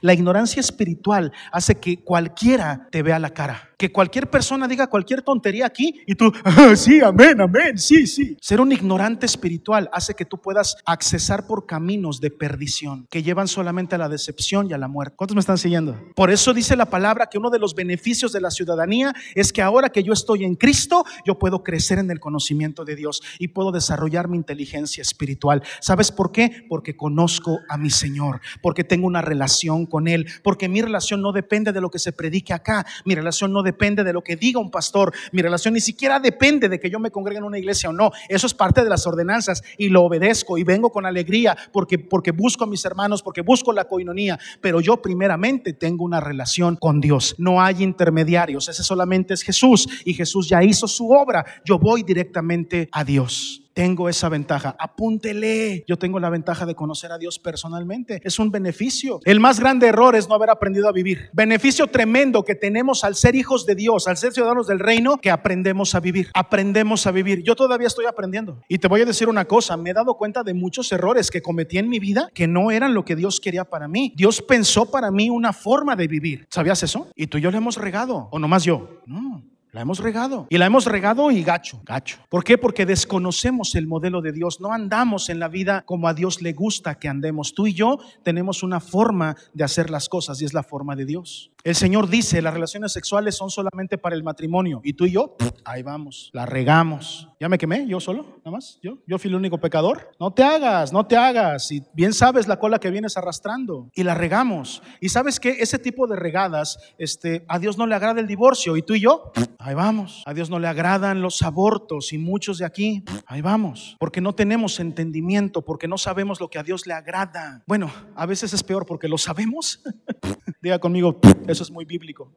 [0.00, 5.22] La ignorancia espiritual hace que cualquiera te vea la cara que cualquier persona diga cualquier
[5.22, 8.36] tontería aquí y tú, ah, sí, amén, amén, sí, sí.
[8.38, 13.48] Ser un ignorante espiritual hace que tú puedas accesar por caminos de perdición que llevan
[13.48, 15.16] solamente a la decepción y a la muerte.
[15.16, 15.98] ¿Cuántos me están siguiendo?
[16.14, 19.62] Por eso dice la palabra que uno de los beneficios de la ciudadanía es que
[19.62, 23.48] ahora que yo estoy en Cristo, yo puedo crecer en el conocimiento de Dios y
[23.48, 25.62] puedo desarrollar mi inteligencia espiritual.
[25.80, 26.66] ¿Sabes por qué?
[26.68, 31.32] Porque conozco a mi Señor, porque tengo una relación con Él, porque mi relación no
[31.32, 34.36] depende de lo que se predique acá, mi relación no depende depende de lo que
[34.36, 35.12] diga un pastor.
[35.32, 38.10] Mi relación ni siquiera depende de que yo me congregue en una iglesia o no.
[38.28, 42.32] Eso es parte de las ordenanzas y lo obedezco y vengo con alegría porque, porque
[42.32, 44.38] busco a mis hermanos, porque busco la coinonía.
[44.60, 47.36] Pero yo primeramente tengo una relación con Dios.
[47.38, 48.68] No hay intermediarios.
[48.68, 51.44] Ese solamente es Jesús y Jesús ya hizo su obra.
[51.64, 53.62] Yo voy directamente a Dios.
[53.74, 54.74] Tengo esa ventaja.
[54.78, 55.84] Apúntele.
[55.86, 58.20] Yo tengo la ventaja de conocer a Dios personalmente.
[58.24, 59.20] Es un beneficio.
[59.24, 61.30] El más grande error es no haber aprendido a vivir.
[61.32, 65.30] Beneficio tremendo que tenemos al ser hijos de Dios, al ser ciudadanos del reino, que
[65.30, 66.30] aprendemos a vivir.
[66.34, 67.42] Aprendemos a vivir.
[67.42, 68.60] Yo todavía estoy aprendiendo.
[68.68, 69.76] Y te voy a decir una cosa.
[69.76, 72.94] Me he dado cuenta de muchos errores que cometí en mi vida que no eran
[72.94, 74.12] lo que Dios quería para mí.
[74.16, 76.46] Dios pensó para mí una forma de vivir.
[76.50, 77.08] ¿Sabías eso?
[77.14, 78.28] Y tú y yo le hemos regado.
[78.30, 79.00] O nomás yo.
[79.06, 79.49] No.
[79.72, 80.48] La hemos regado.
[80.50, 82.18] Y la hemos regado y gacho, gacho.
[82.28, 82.58] ¿Por qué?
[82.58, 84.60] Porque desconocemos el modelo de Dios.
[84.60, 87.54] No andamos en la vida como a Dios le gusta que andemos.
[87.54, 91.04] Tú y yo tenemos una forma de hacer las cosas y es la forma de
[91.04, 91.52] Dios.
[91.62, 94.80] El Señor dice, las relaciones sexuales son solamente para el matrimonio.
[94.82, 97.28] Y tú y yo, ahí vamos, la regamos.
[97.38, 98.38] ¿Ya me quemé yo solo?
[98.38, 98.78] Nada más.
[98.82, 100.10] Yo, yo fui el único pecador.
[100.18, 101.70] No te hagas, no te hagas.
[101.72, 103.90] Y bien sabes la cola que vienes arrastrando.
[103.94, 104.82] Y la regamos.
[105.00, 108.76] Y sabes que ese tipo de regadas, este, a Dios no le agrada el divorcio.
[108.76, 110.22] Y tú y yo, ahí vamos.
[110.26, 112.12] A Dios no le agradan los abortos.
[112.12, 113.96] Y muchos de aquí, ahí vamos.
[113.98, 117.62] Porque no tenemos entendimiento, porque no sabemos lo que a Dios le agrada.
[117.66, 119.82] Bueno, a veces es peor porque lo sabemos.
[120.62, 121.18] Diga conmigo,
[121.52, 122.30] eso es muy bíblico.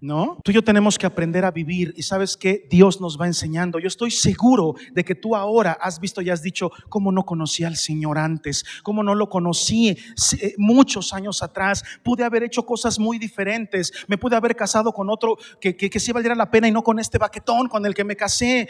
[0.00, 0.38] ¿No?
[0.44, 3.78] Tú y yo tenemos que aprender a vivir y sabes que Dios nos va enseñando.
[3.78, 7.64] Yo estoy seguro de que tú ahora has visto y has dicho cómo no conocí
[7.64, 9.96] al Señor antes, cómo no lo conocí
[10.40, 11.82] eh, muchos años atrás.
[12.02, 13.92] Pude haber hecho cosas muy diferentes.
[14.06, 16.82] Me pude haber casado con otro que, que, que sí valiera la pena y no
[16.82, 18.68] con este baquetón con el que me casé.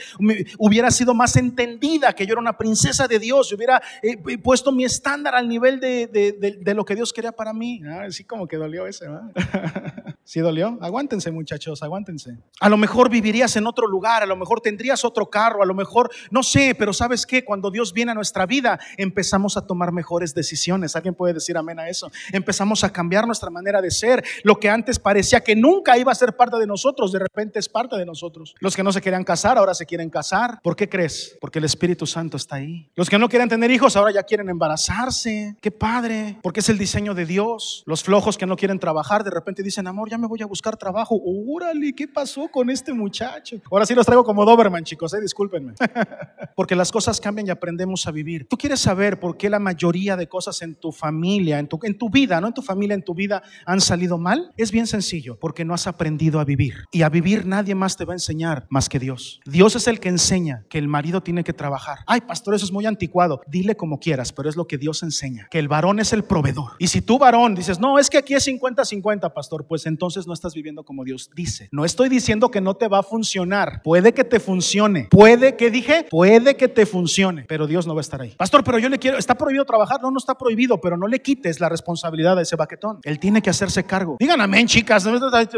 [0.59, 3.53] hubiera sido más entendida que yo era una princesa de Dios.
[3.53, 7.53] hubiera eh, puesto mi estándar al nivel de, de, de, lo que Dios quería para
[7.53, 7.83] mí.
[7.85, 9.07] Así como que dolió ese.
[10.25, 10.79] ¿Sí dolió?
[10.81, 12.39] Aguántense muchachos, aguántense.
[12.61, 15.75] A lo mejor vivirías en otro lugar, a lo mejor tendrías otro carro, a lo
[15.75, 19.93] mejor, no sé, pero sabes qué, cuando Dios viene a nuestra vida, empezamos a tomar
[19.93, 20.97] mejores decisiones.
[20.97, 22.11] ¿Alguien puede decir amén a eso?
[22.33, 24.25] Empezamos a cambiar nuestra manera de ser.
[24.43, 27.69] Lo que antes parecía que nunca iba a ser parte de nosotros, de repente es
[27.69, 28.55] parte de nosotros.
[28.61, 30.61] Los que no se querían casar, ahora se quieren casar.
[30.63, 31.37] ¿Por qué crees?
[31.41, 32.91] Porque el Espíritu Santo está ahí.
[32.95, 35.57] Los que no querían tener hijos, ahora ya quieren embarazarse.
[35.61, 37.83] Qué padre, porque es el diseño de Dios.
[37.87, 40.77] Los flojos que no quieren trabajar, de repente dicen, amor, ya me voy a buscar
[40.77, 41.21] trabajo.
[41.25, 43.57] Órale, ¿qué pasó con este muchacho?
[43.71, 45.75] Ahora sí los traigo como Doberman, chicos, eh, discúlpenme.
[46.57, 48.47] Porque las cosas cambian y aprendemos a vivir.
[48.49, 51.99] Tú quieres saber por qué la mayoría de cosas en tu familia, en tu, en
[51.99, 54.53] tu vida, no en tu familia, en tu vida, han salido mal.
[54.57, 56.75] Es bien sencillo, porque no has aprendido a vivir.
[56.93, 59.41] Y a vivir nadie más te va a enseñar más que Dios.
[59.45, 61.99] Dios es el que enseña que el marido tiene que trabajar.
[62.07, 63.41] Ay, pastor, eso es muy anticuado.
[63.47, 65.49] Dile como quieras, pero es lo que Dios enseña.
[65.51, 66.73] Que el varón es el proveedor.
[66.79, 70.33] Y si tú varón dices, no, es que aquí es 50-50, pastor, pues entonces no
[70.33, 71.69] estás viviendo como Dios dice.
[71.73, 73.83] No estoy diciendo que no te va a funcionar.
[73.83, 75.09] Puede que te funcione.
[75.11, 78.35] Puede que dije, puede que te funcione, pero Dios no va a estar ahí.
[78.37, 80.01] Pastor, pero yo le quiero, ¿está prohibido trabajar?
[80.03, 83.01] No, no está prohibido, pero no le quites la responsabilidad de ese baquetón.
[83.05, 84.17] Él tiene que hacerse cargo.
[84.19, 85.05] Digan amén, chicas.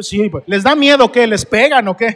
[0.00, 2.14] Sí, pues, ¿Les da miedo que les pegan o qué?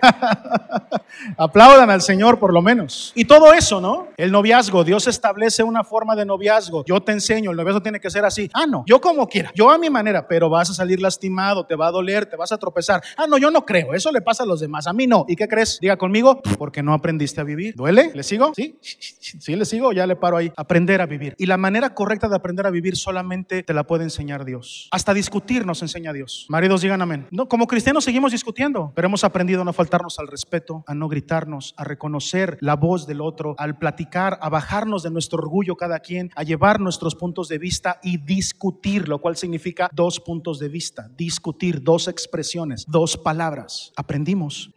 [1.37, 3.13] Aplaudan al Señor por lo menos.
[3.15, 4.09] Y todo eso, ¿no?
[4.17, 6.85] El noviazgo, Dios establece una forma de noviazgo.
[6.85, 8.51] Yo te enseño, el noviazgo tiene que ser así.
[8.53, 11.75] Ah, no, yo como quiera, yo a mi manera, pero vas a salir lastimado, te
[11.81, 13.03] va a doler, te vas a tropezar.
[13.17, 15.25] Ah, no, yo no creo, eso le pasa a los demás, a mí no.
[15.29, 15.79] ¿Y qué crees?
[15.81, 17.75] Diga conmigo, porque no aprendiste a vivir.
[17.75, 18.13] ¿Duele?
[18.15, 18.53] ¿Le sigo?
[18.55, 20.53] Sí, sí, le sigo, ya le paro ahí.
[20.57, 21.35] Aprender a vivir.
[21.39, 24.89] Y la manera correcta de aprender a vivir solamente te la puede enseñar Dios.
[24.91, 26.47] Hasta discutir nos enseña Dios.
[26.49, 27.27] Maridos, digan amén.
[27.31, 31.09] No, como cristianos seguimos discutiendo, pero hemos aprendido a no faltarnos al respeto, a no
[31.09, 36.01] gritarnos, a reconocer la voz del otro, al platicar, a bajarnos de nuestro orgullo cada
[36.01, 40.69] quien, a llevar nuestros puntos de vista y discutir, lo cual significa dos puntos de
[40.69, 43.93] vista, discutir, dos expresiones, dos palabras.
[43.97, 44.71] Aprendimos.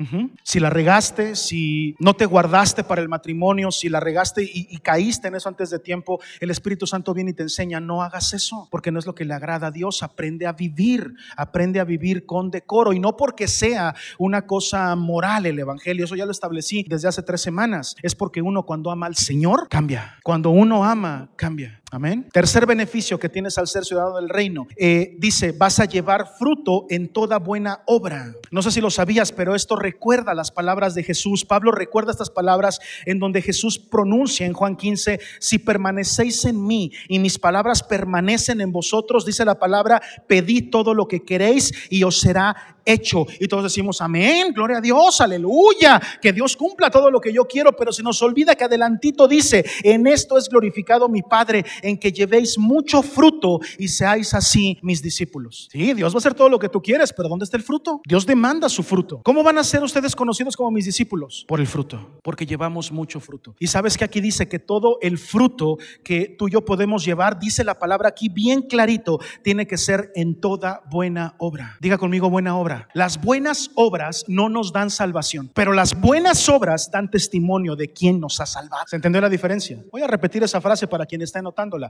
[0.44, 4.78] Si la regaste, si no te guardaste para el matrimonio, si la regaste y, y
[4.78, 8.34] caíste en eso antes de tiempo, el Espíritu Santo viene y te enseña, no hagas
[8.34, 10.04] eso, porque no es lo que le agrada a Dios.
[10.04, 15.46] Aprende a vivir, aprende a vivir con decoro y no porque sea una cosa moral
[15.46, 19.06] el Evangelio, eso ya lo establecí desde hace tres semanas, es porque uno cuando ama
[19.06, 21.83] al Señor cambia, cuando uno ama cambia.
[21.94, 22.28] Amén.
[22.34, 24.66] Tercer beneficio que tienes al ser ciudadano del reino.
[24.78, 28.34] Eh, dice, vas a llevar fruto en toda buena obra.
[28.50, 31.46] No sé si lo sabías, pero esto recuerda las palabras de Jesús.
[31.46, 36.92] Pablo recuerda estas palabras en donde Jesús pronuncia en Juan 15, si permanecéis en mí
[37.10, 42.04] y mis palabras permanecen en vosotros, dice la palabra, pedid todo lo que queréis y
[42.06, 43.26] os será hecho.
[43.40, 47.46] Y todos decimos, amén, gloria a Dios, aleluya, que Dios cumpla todo lo que yo
[47.46, 51.98] quiero, pero se nos olvida que adelantito dice, en esto es glorificado mi Padre en
[51.98, 55.70] que llevéis mucho fruto y seáis así mis discípulos.
[55.72, 58.02] Sí, Dios va a hacer todo lo que tú quieres, pero ¿dónde está el fruto?
[58.08, 59.22] Dios demanda su fruto.
[59.24, 61.46] ¿Cómo van a ser ustedes conocidos como mis discípulos?
[61.48, 63.56] Por el fruto, porque llevamos mucho fruto.
[63.60, 67.40] Y sabes que aquí dice que todo el fruto que tú y yo podemos llevar,
[67.40, 71.78] dice la palabra aquí bien clarito, tiene que ser en toda buena obra.
[71.82, 72.88] Diga conmigo buena obra.
[72.94, 78.20] Las buenas obras no nos dan salvación, pero las buenas obras dan testimonio de quién
[78.20, 78.84] nos ha salvado.
[78.88, 79.84] ¿Se entendió la diferencia?
[79.92, 81.40] Voy a repetir esa frase para quien está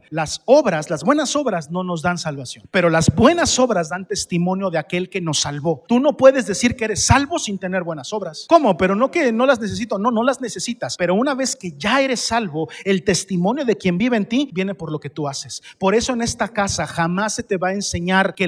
[0.10, 4.70] las obras, las buenas obras no nos dan salvación, pero las buenas obras dan testimonio
[4.70, 5.84] de aquel que nos salvó.
[5.88, 8.46] Tú no puedes decir que eres salvo sin tener buenas obras.
[8.48, 8.78] ¿Cómo?
[8.78, 10.96] Pero no que no las necesito, no, no las necesitas.
[10.98, 14.76] Pero una vez que ya eres salvo, el testimonio de quien vive en ti viene
[14.76, 15.62] por lo que tú haces.
[15.78, 18.46] Por eso en esta casa jamás se te va a enseñar que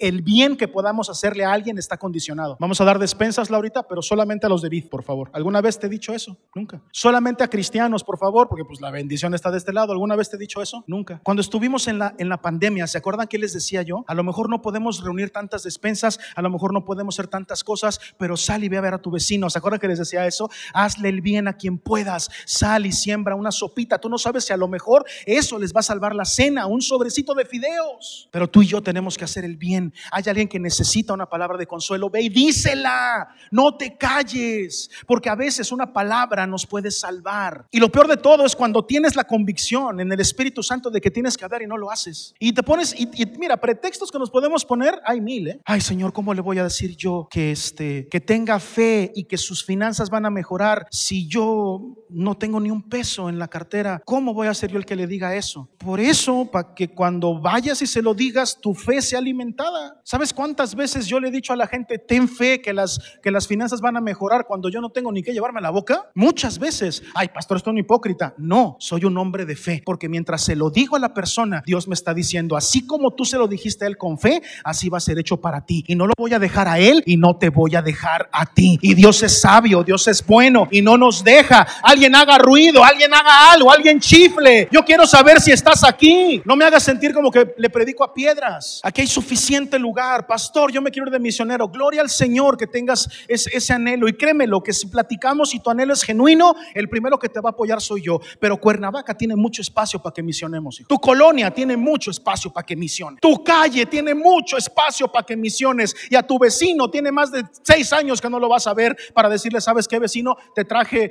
[0.00, 2.56] el bien que podamos hacerle a alguien está condicionado.
[2.60, 5.30] Vamos a dar despensas, Laurita, pero solamente a los de vid, por favor.
[5.32, 6.36] ¿Alguna vez te he dicho eso?
[6.54, 6.82] Nunca.
[6.90, 9.92] Solamente a cristianos, por favor, porque pues la bendición está de este lado.
[9.92, 10.84] ¿Alguna vez te he dicho eso?
[10.86, 11.20] Nunca.
[11.22, 14.04] Cuando estuvimos en la, en la pandemia, ¿se acuerdan que les decía yo?
[14.06, 17.64] A lo mejor no podemos reunir tantas despensas, a lo mejor no podemos hacer tantas
[17.64, 19.50] cosas, pero sal y ve a ver a tu vecino.
[19.50, 20.48] ¿Se acuerdan que les decía eso?
[20.72, 22.30] Hazle el bien a quien puedas.
[22.44, 23.98] Sal y siembra una sopita.
[23.98, 26.82] Tú no sabes si a lo mejor eso les va a salvar la cena, un
[26.82, 28.28] sobrecito de fideos.
[28.30, 29.92] Pero tú y yo tenemos que hacer el bien.
[30.10, 32.10] Hay alguien que necesita una palabra de consuelo.
[32.10, 33.28] Ve y dísela.
[33.50, 37.66] No te calles, porque a veces una palabra nos puede salvar.
[37.70, 41.00] Y lo peor de todo es cuando tienes la convicción en el Espíritu Santo de
[41.00, 42.34] que tienes que dar y no lo haces.
[42.38, 43.08] Y te pones, y,
[43.38, 45.60] mira, pretextos que nos podemos poner, hay mil, ¿eh?
[45.64, 49.38] Ay, Señor, ¿cómo le voy a decir yo que, este, que tenga fe y que
[49.38, 54.02] sus finanzas van a mejorar si yo no tengo ni un peso en la cartera?
[54.04, 55.68] ¿Cómo voy a ser yo el que le diga eso?
[55.78, 60.00] Por eso, para que cuando vayas y se lo digas, tu fe sea alimentada.
[60.04, 63.30] ¿Sabes cuántas veces yo le he dicho a la gente, ten fe que las, que
[63.30, 66.10] las finanzas van a mejorar cuando yo no tengo ni que llevarme a la boca?
[66.14, 67.02] Muchas veces.
[67.14, 68.34] Ay, pastor, estoy un hipócrita.
[68.38, 71.86] No, soy un hombre de fe, porque mientras se lo digo a la persona, Dios
[71.88, 74.98] me está diciendo, así como tú se lo dijiste a él con fe, así va
[74.98, 75.84] a ser hecho para ti.
[75.86, 78.46] Y no lo voy a dejar a él y no te voy a dejar a
[78.46, 78.78] ti.
[78.82, 81.66] Y Dios es sabio, Dios es bueno y no nos deja.
[81.82, 84.68] Alguien haga ruido, alguien haga algo, alguien chifle.
[84.70, 86.42] Yo quiero saber si estás aquí.
[86.44, 88.80] No me hagas sentir como que le predico a piedras.
[88.82, 90.26] Aquí hay suficiente lugar.
[90.26, 91.68] Pastor, yo me quiero ir de misionero.
[91.68, 94.08] Gloria al Señor que tengas ese, ese anhelo.
[94.08, 97.50] Y créemelo que si platicamos y tu anhelo es genuino, el primero que te va
[97.50, 98.20] a apoyar soy yo.
[98.40, 100.82] Pero Cuernavaca tiene mucho espacio para que misionemos.
[100.88, 103.20] Tu colonia tiene mucho espacio para que misiones.
[103.20, 105.94] Tu calle tiene mucho espacio para que misiones.
[106.08, 108.96] Y a tu vecino tiene más de seis años que no lo vas a ver
[109.12, 110.34] para decirle, ¿sabes qué vecino?
[110.54, 111.10] Te traje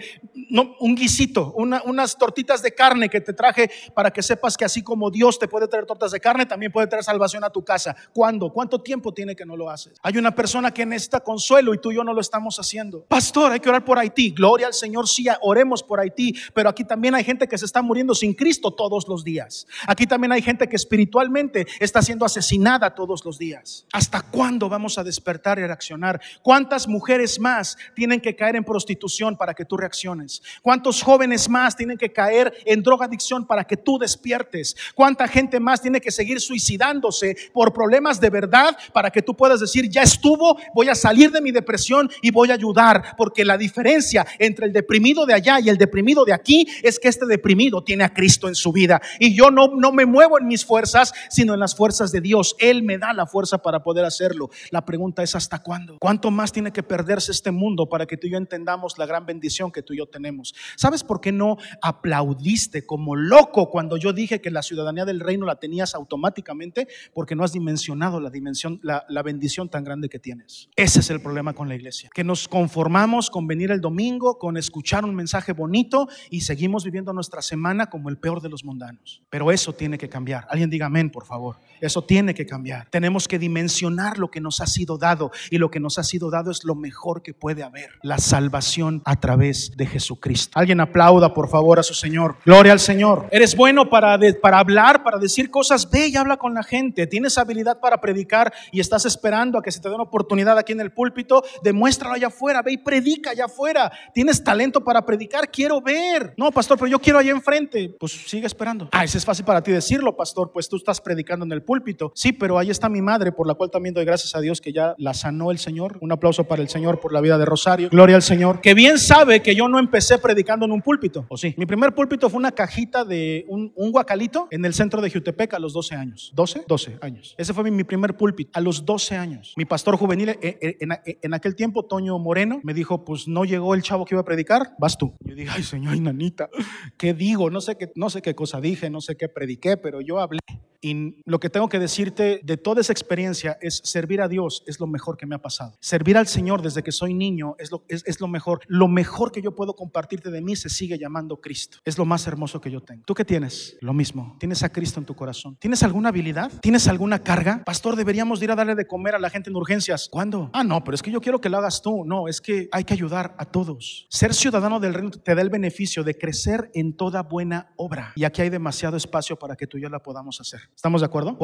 [0.79, 5.11] un guisito, unas tortitas de carne que te traje para que sepas que así como
[5.11, 7.95] Dios te puede traer tortas de carne, también puede traer salvación a tu casa.
[8.11, 8.51] ¿Cuándo?
[8.51, 9.93] ¿Cuánto tiempo tiene que no lo haces?
[10.01, 13.05] Hay una persona que necesita consuelo y tú y yo no lo estamos haciendo.
[13.05, 14.31] Pastor, hay que orar por Haití.
[14.31, 16.33] Gloria al Señor, sí, oremos por Haití.
[16.55, 19.67] Pero aquí también hay gente que se está muriendo sin Cristo todo todos los días.
[19.87, 23.85] Aquí también hay gente que espiritualmente está siendo asesinada todos los días.
[23.91, 26.21] ¿Hasta cuándo vamos a despertar y reaccionar?
[26.41, 30.41] ¿Cuántas mujeres más tienen que caer en prostitución para que tú reacciones?
[30.61, 34.77] ¿Cuántos jóvenes más tienen que caer en drogadicción para que tú despiertes?
[34.93, 39.59] ¿Cuánta gente más tiene que seguir suicidándose por problemas de verdad para que tú puedas
[39.59, 43.15] decir, ya estuvo, voy a salir de mi depresión y voy a ayudar?
[43.17, 47.09] Porque la diferencia entre el deprimido de allá y el deprimido de aquí es que
[47.09, 48.84] este deprimido tiene a Cristo en su vida.
[49.19, 52.55] Y yo no, no me muevo en mis fuerzas, sino en las fuerzas de Dios.
[52.59, 54.49] Él me da la fuerza para poder hacerlo.
[54.71, 55.97] La pregunta es, ¿hasta cuándo?
[55.99, 59.25] ¿Cuánto más tiene que perderse este mundo para que tú y yo entendamos la gran
[59.25, 60.53] bendición que tú y yo tenemos?
[60.75, 65.45] ¿Sabes por qué no aplaudiste como loco cuando yo dije que la ciudadanía del reino
[65.45, 66.87] la tenías automáticamente?
[67.13, 70.69] Porque no has dimensionado la dimensión, la, la bendición tan grande que tienes.
[70.75, 72.09] Ese es el problema con la iglesia.
[72.13, 77.13] Que nos conformamos con venir el domingo, con escuchar un mensaje bonito y seguimos viviendo
[77.13, 79.21] nuestra semana como el peor de los mundanos.
[79.29, 80.45] Pero eso tiene que cambiar.
[80.49, 81.57] Alguien diga amén, por favor.
[81.81, 82.87] Eso tiene que cambiar.
[82.89, 86.29] Tenemos que dimensionar lo que nos ha sido dado y lo que nos ha sido
[86.29, 87.89] dado es lo mejor que puede haber.
[88.01, 90.57] La salvación a través de Jesucristo.
[90.57, 92.37] Alguien aplauda, por favor, a su Señor.
[92.45, 93.27] Gloria al Señor.
[93.31, 95.89] Eres bueno para, para hablar, para decir cosas.
[95.89, 97.07] Ve y habla con la gente.
[97.07, 100.71] Tienes habilidad para predicar y estás esperando a que se te dé una oportunidad aquí
[100.71, 101.43] en el púlpito.
[101.61, 102.61] Demuéstralo allá afuera.
[102.61, 103.91] Ve y predica allá afuera.
[104.13, 105.51] Tienes talento para predicar.
[105.51, 106.33] Quiero ver.
[106.37, 107.95] No, pastor, pero yo quiero allá enfrente.
[107.99, 108.64] Pues sigue esperando.
[108.91, 110.51] Ah, ese es fácil para ti decirlo, pastor.
[110.51, 112.11] Pues tú estás predicando en el púlpito.
[112.15, 114.73] Sí, pero ahí está mi madre, por la cual también doy gracias a Dios que
[114.73, 115.97] ya la sanó el Señor.
[116.01, 117.89] Un aplauso para el Señor por la vida de Rosario.
[117.89, 118.61] Gloria al Señor.
[118.61, 121.25] Que bien sabe que yo no empecé predicando en un púlpito.
[121.29, 121.53] ¿O sí?
[121.57, 125.59] Mi primer púlpito fue una cajita de un, guacalito en el centro de Jutepec a
[125.59, 126.33] los 12 años.
[126.35, 126.65] ¿12?
[126.67, 127.35] 12 años.
[127.37, 129.53] Ese fue mi, primer púlpito a los 12 años.
[129.57, 133.27] Mi pastor juvenil eh, eh, en, en, en, aquel tiempo, Toño Moreno, me dijo, pues
[133.27, 135.13] no llegó el chavo que iba a predicar, vas tú.
[135.21, 136.49] Yo dije, ay Señor, nanita,
[136.97, 137.49] ¿qué digo?
[137.49, 140.39] No sé qué, no sé qué cosa dije, no sé qué prediqué, pero yo hablé.
[140.81, 144.79] Y lo que tengo que decirte de toda esa experiencia es servir a Dios es
[144.79, 145.77] lo mejor que me ha pasado.
[145.79, 148.61] Servir al Señor desde que soy niño es lo, es, es lo mejor.
[148.67, 151.79] Lo mejor que yo puedo compartirte de mí se sigue llamando Cristo.
[151.85, 153.03] Es lo más hermoso que yo tengo.
[153.05, 153.77] ¿Tú qué tienes?
[153.81, 154.35] Lo mismo.
[154.39, 155.57] ¿Tienes a Cristo en tu corazón?
[155.59, 156.51] ¿Tienes alguna habilidad?
[156.61, 157.63] ¿Tienes alguna carga?
[157.65, 160.07] Pastor, deberíamos ir a darle de comer a la gente en urgencias.
[160.11, 160.49] ¿Cuándo?
[160.53, 162.03] Ah, no, pero es que yo quiero que lo hagas tú.
[162.05, 164.07] No, es que hay que ayudar a todos.
[164.09, 168.13] Ser ciudadano del reino te da el beneficio de crecer en toda buena obra.
[168.15, 170.61] Y aquí hay demasiado espacio para que tú y yo la podamos hacer.
[170.75, 171.37] ¿Estamos de acuerdo?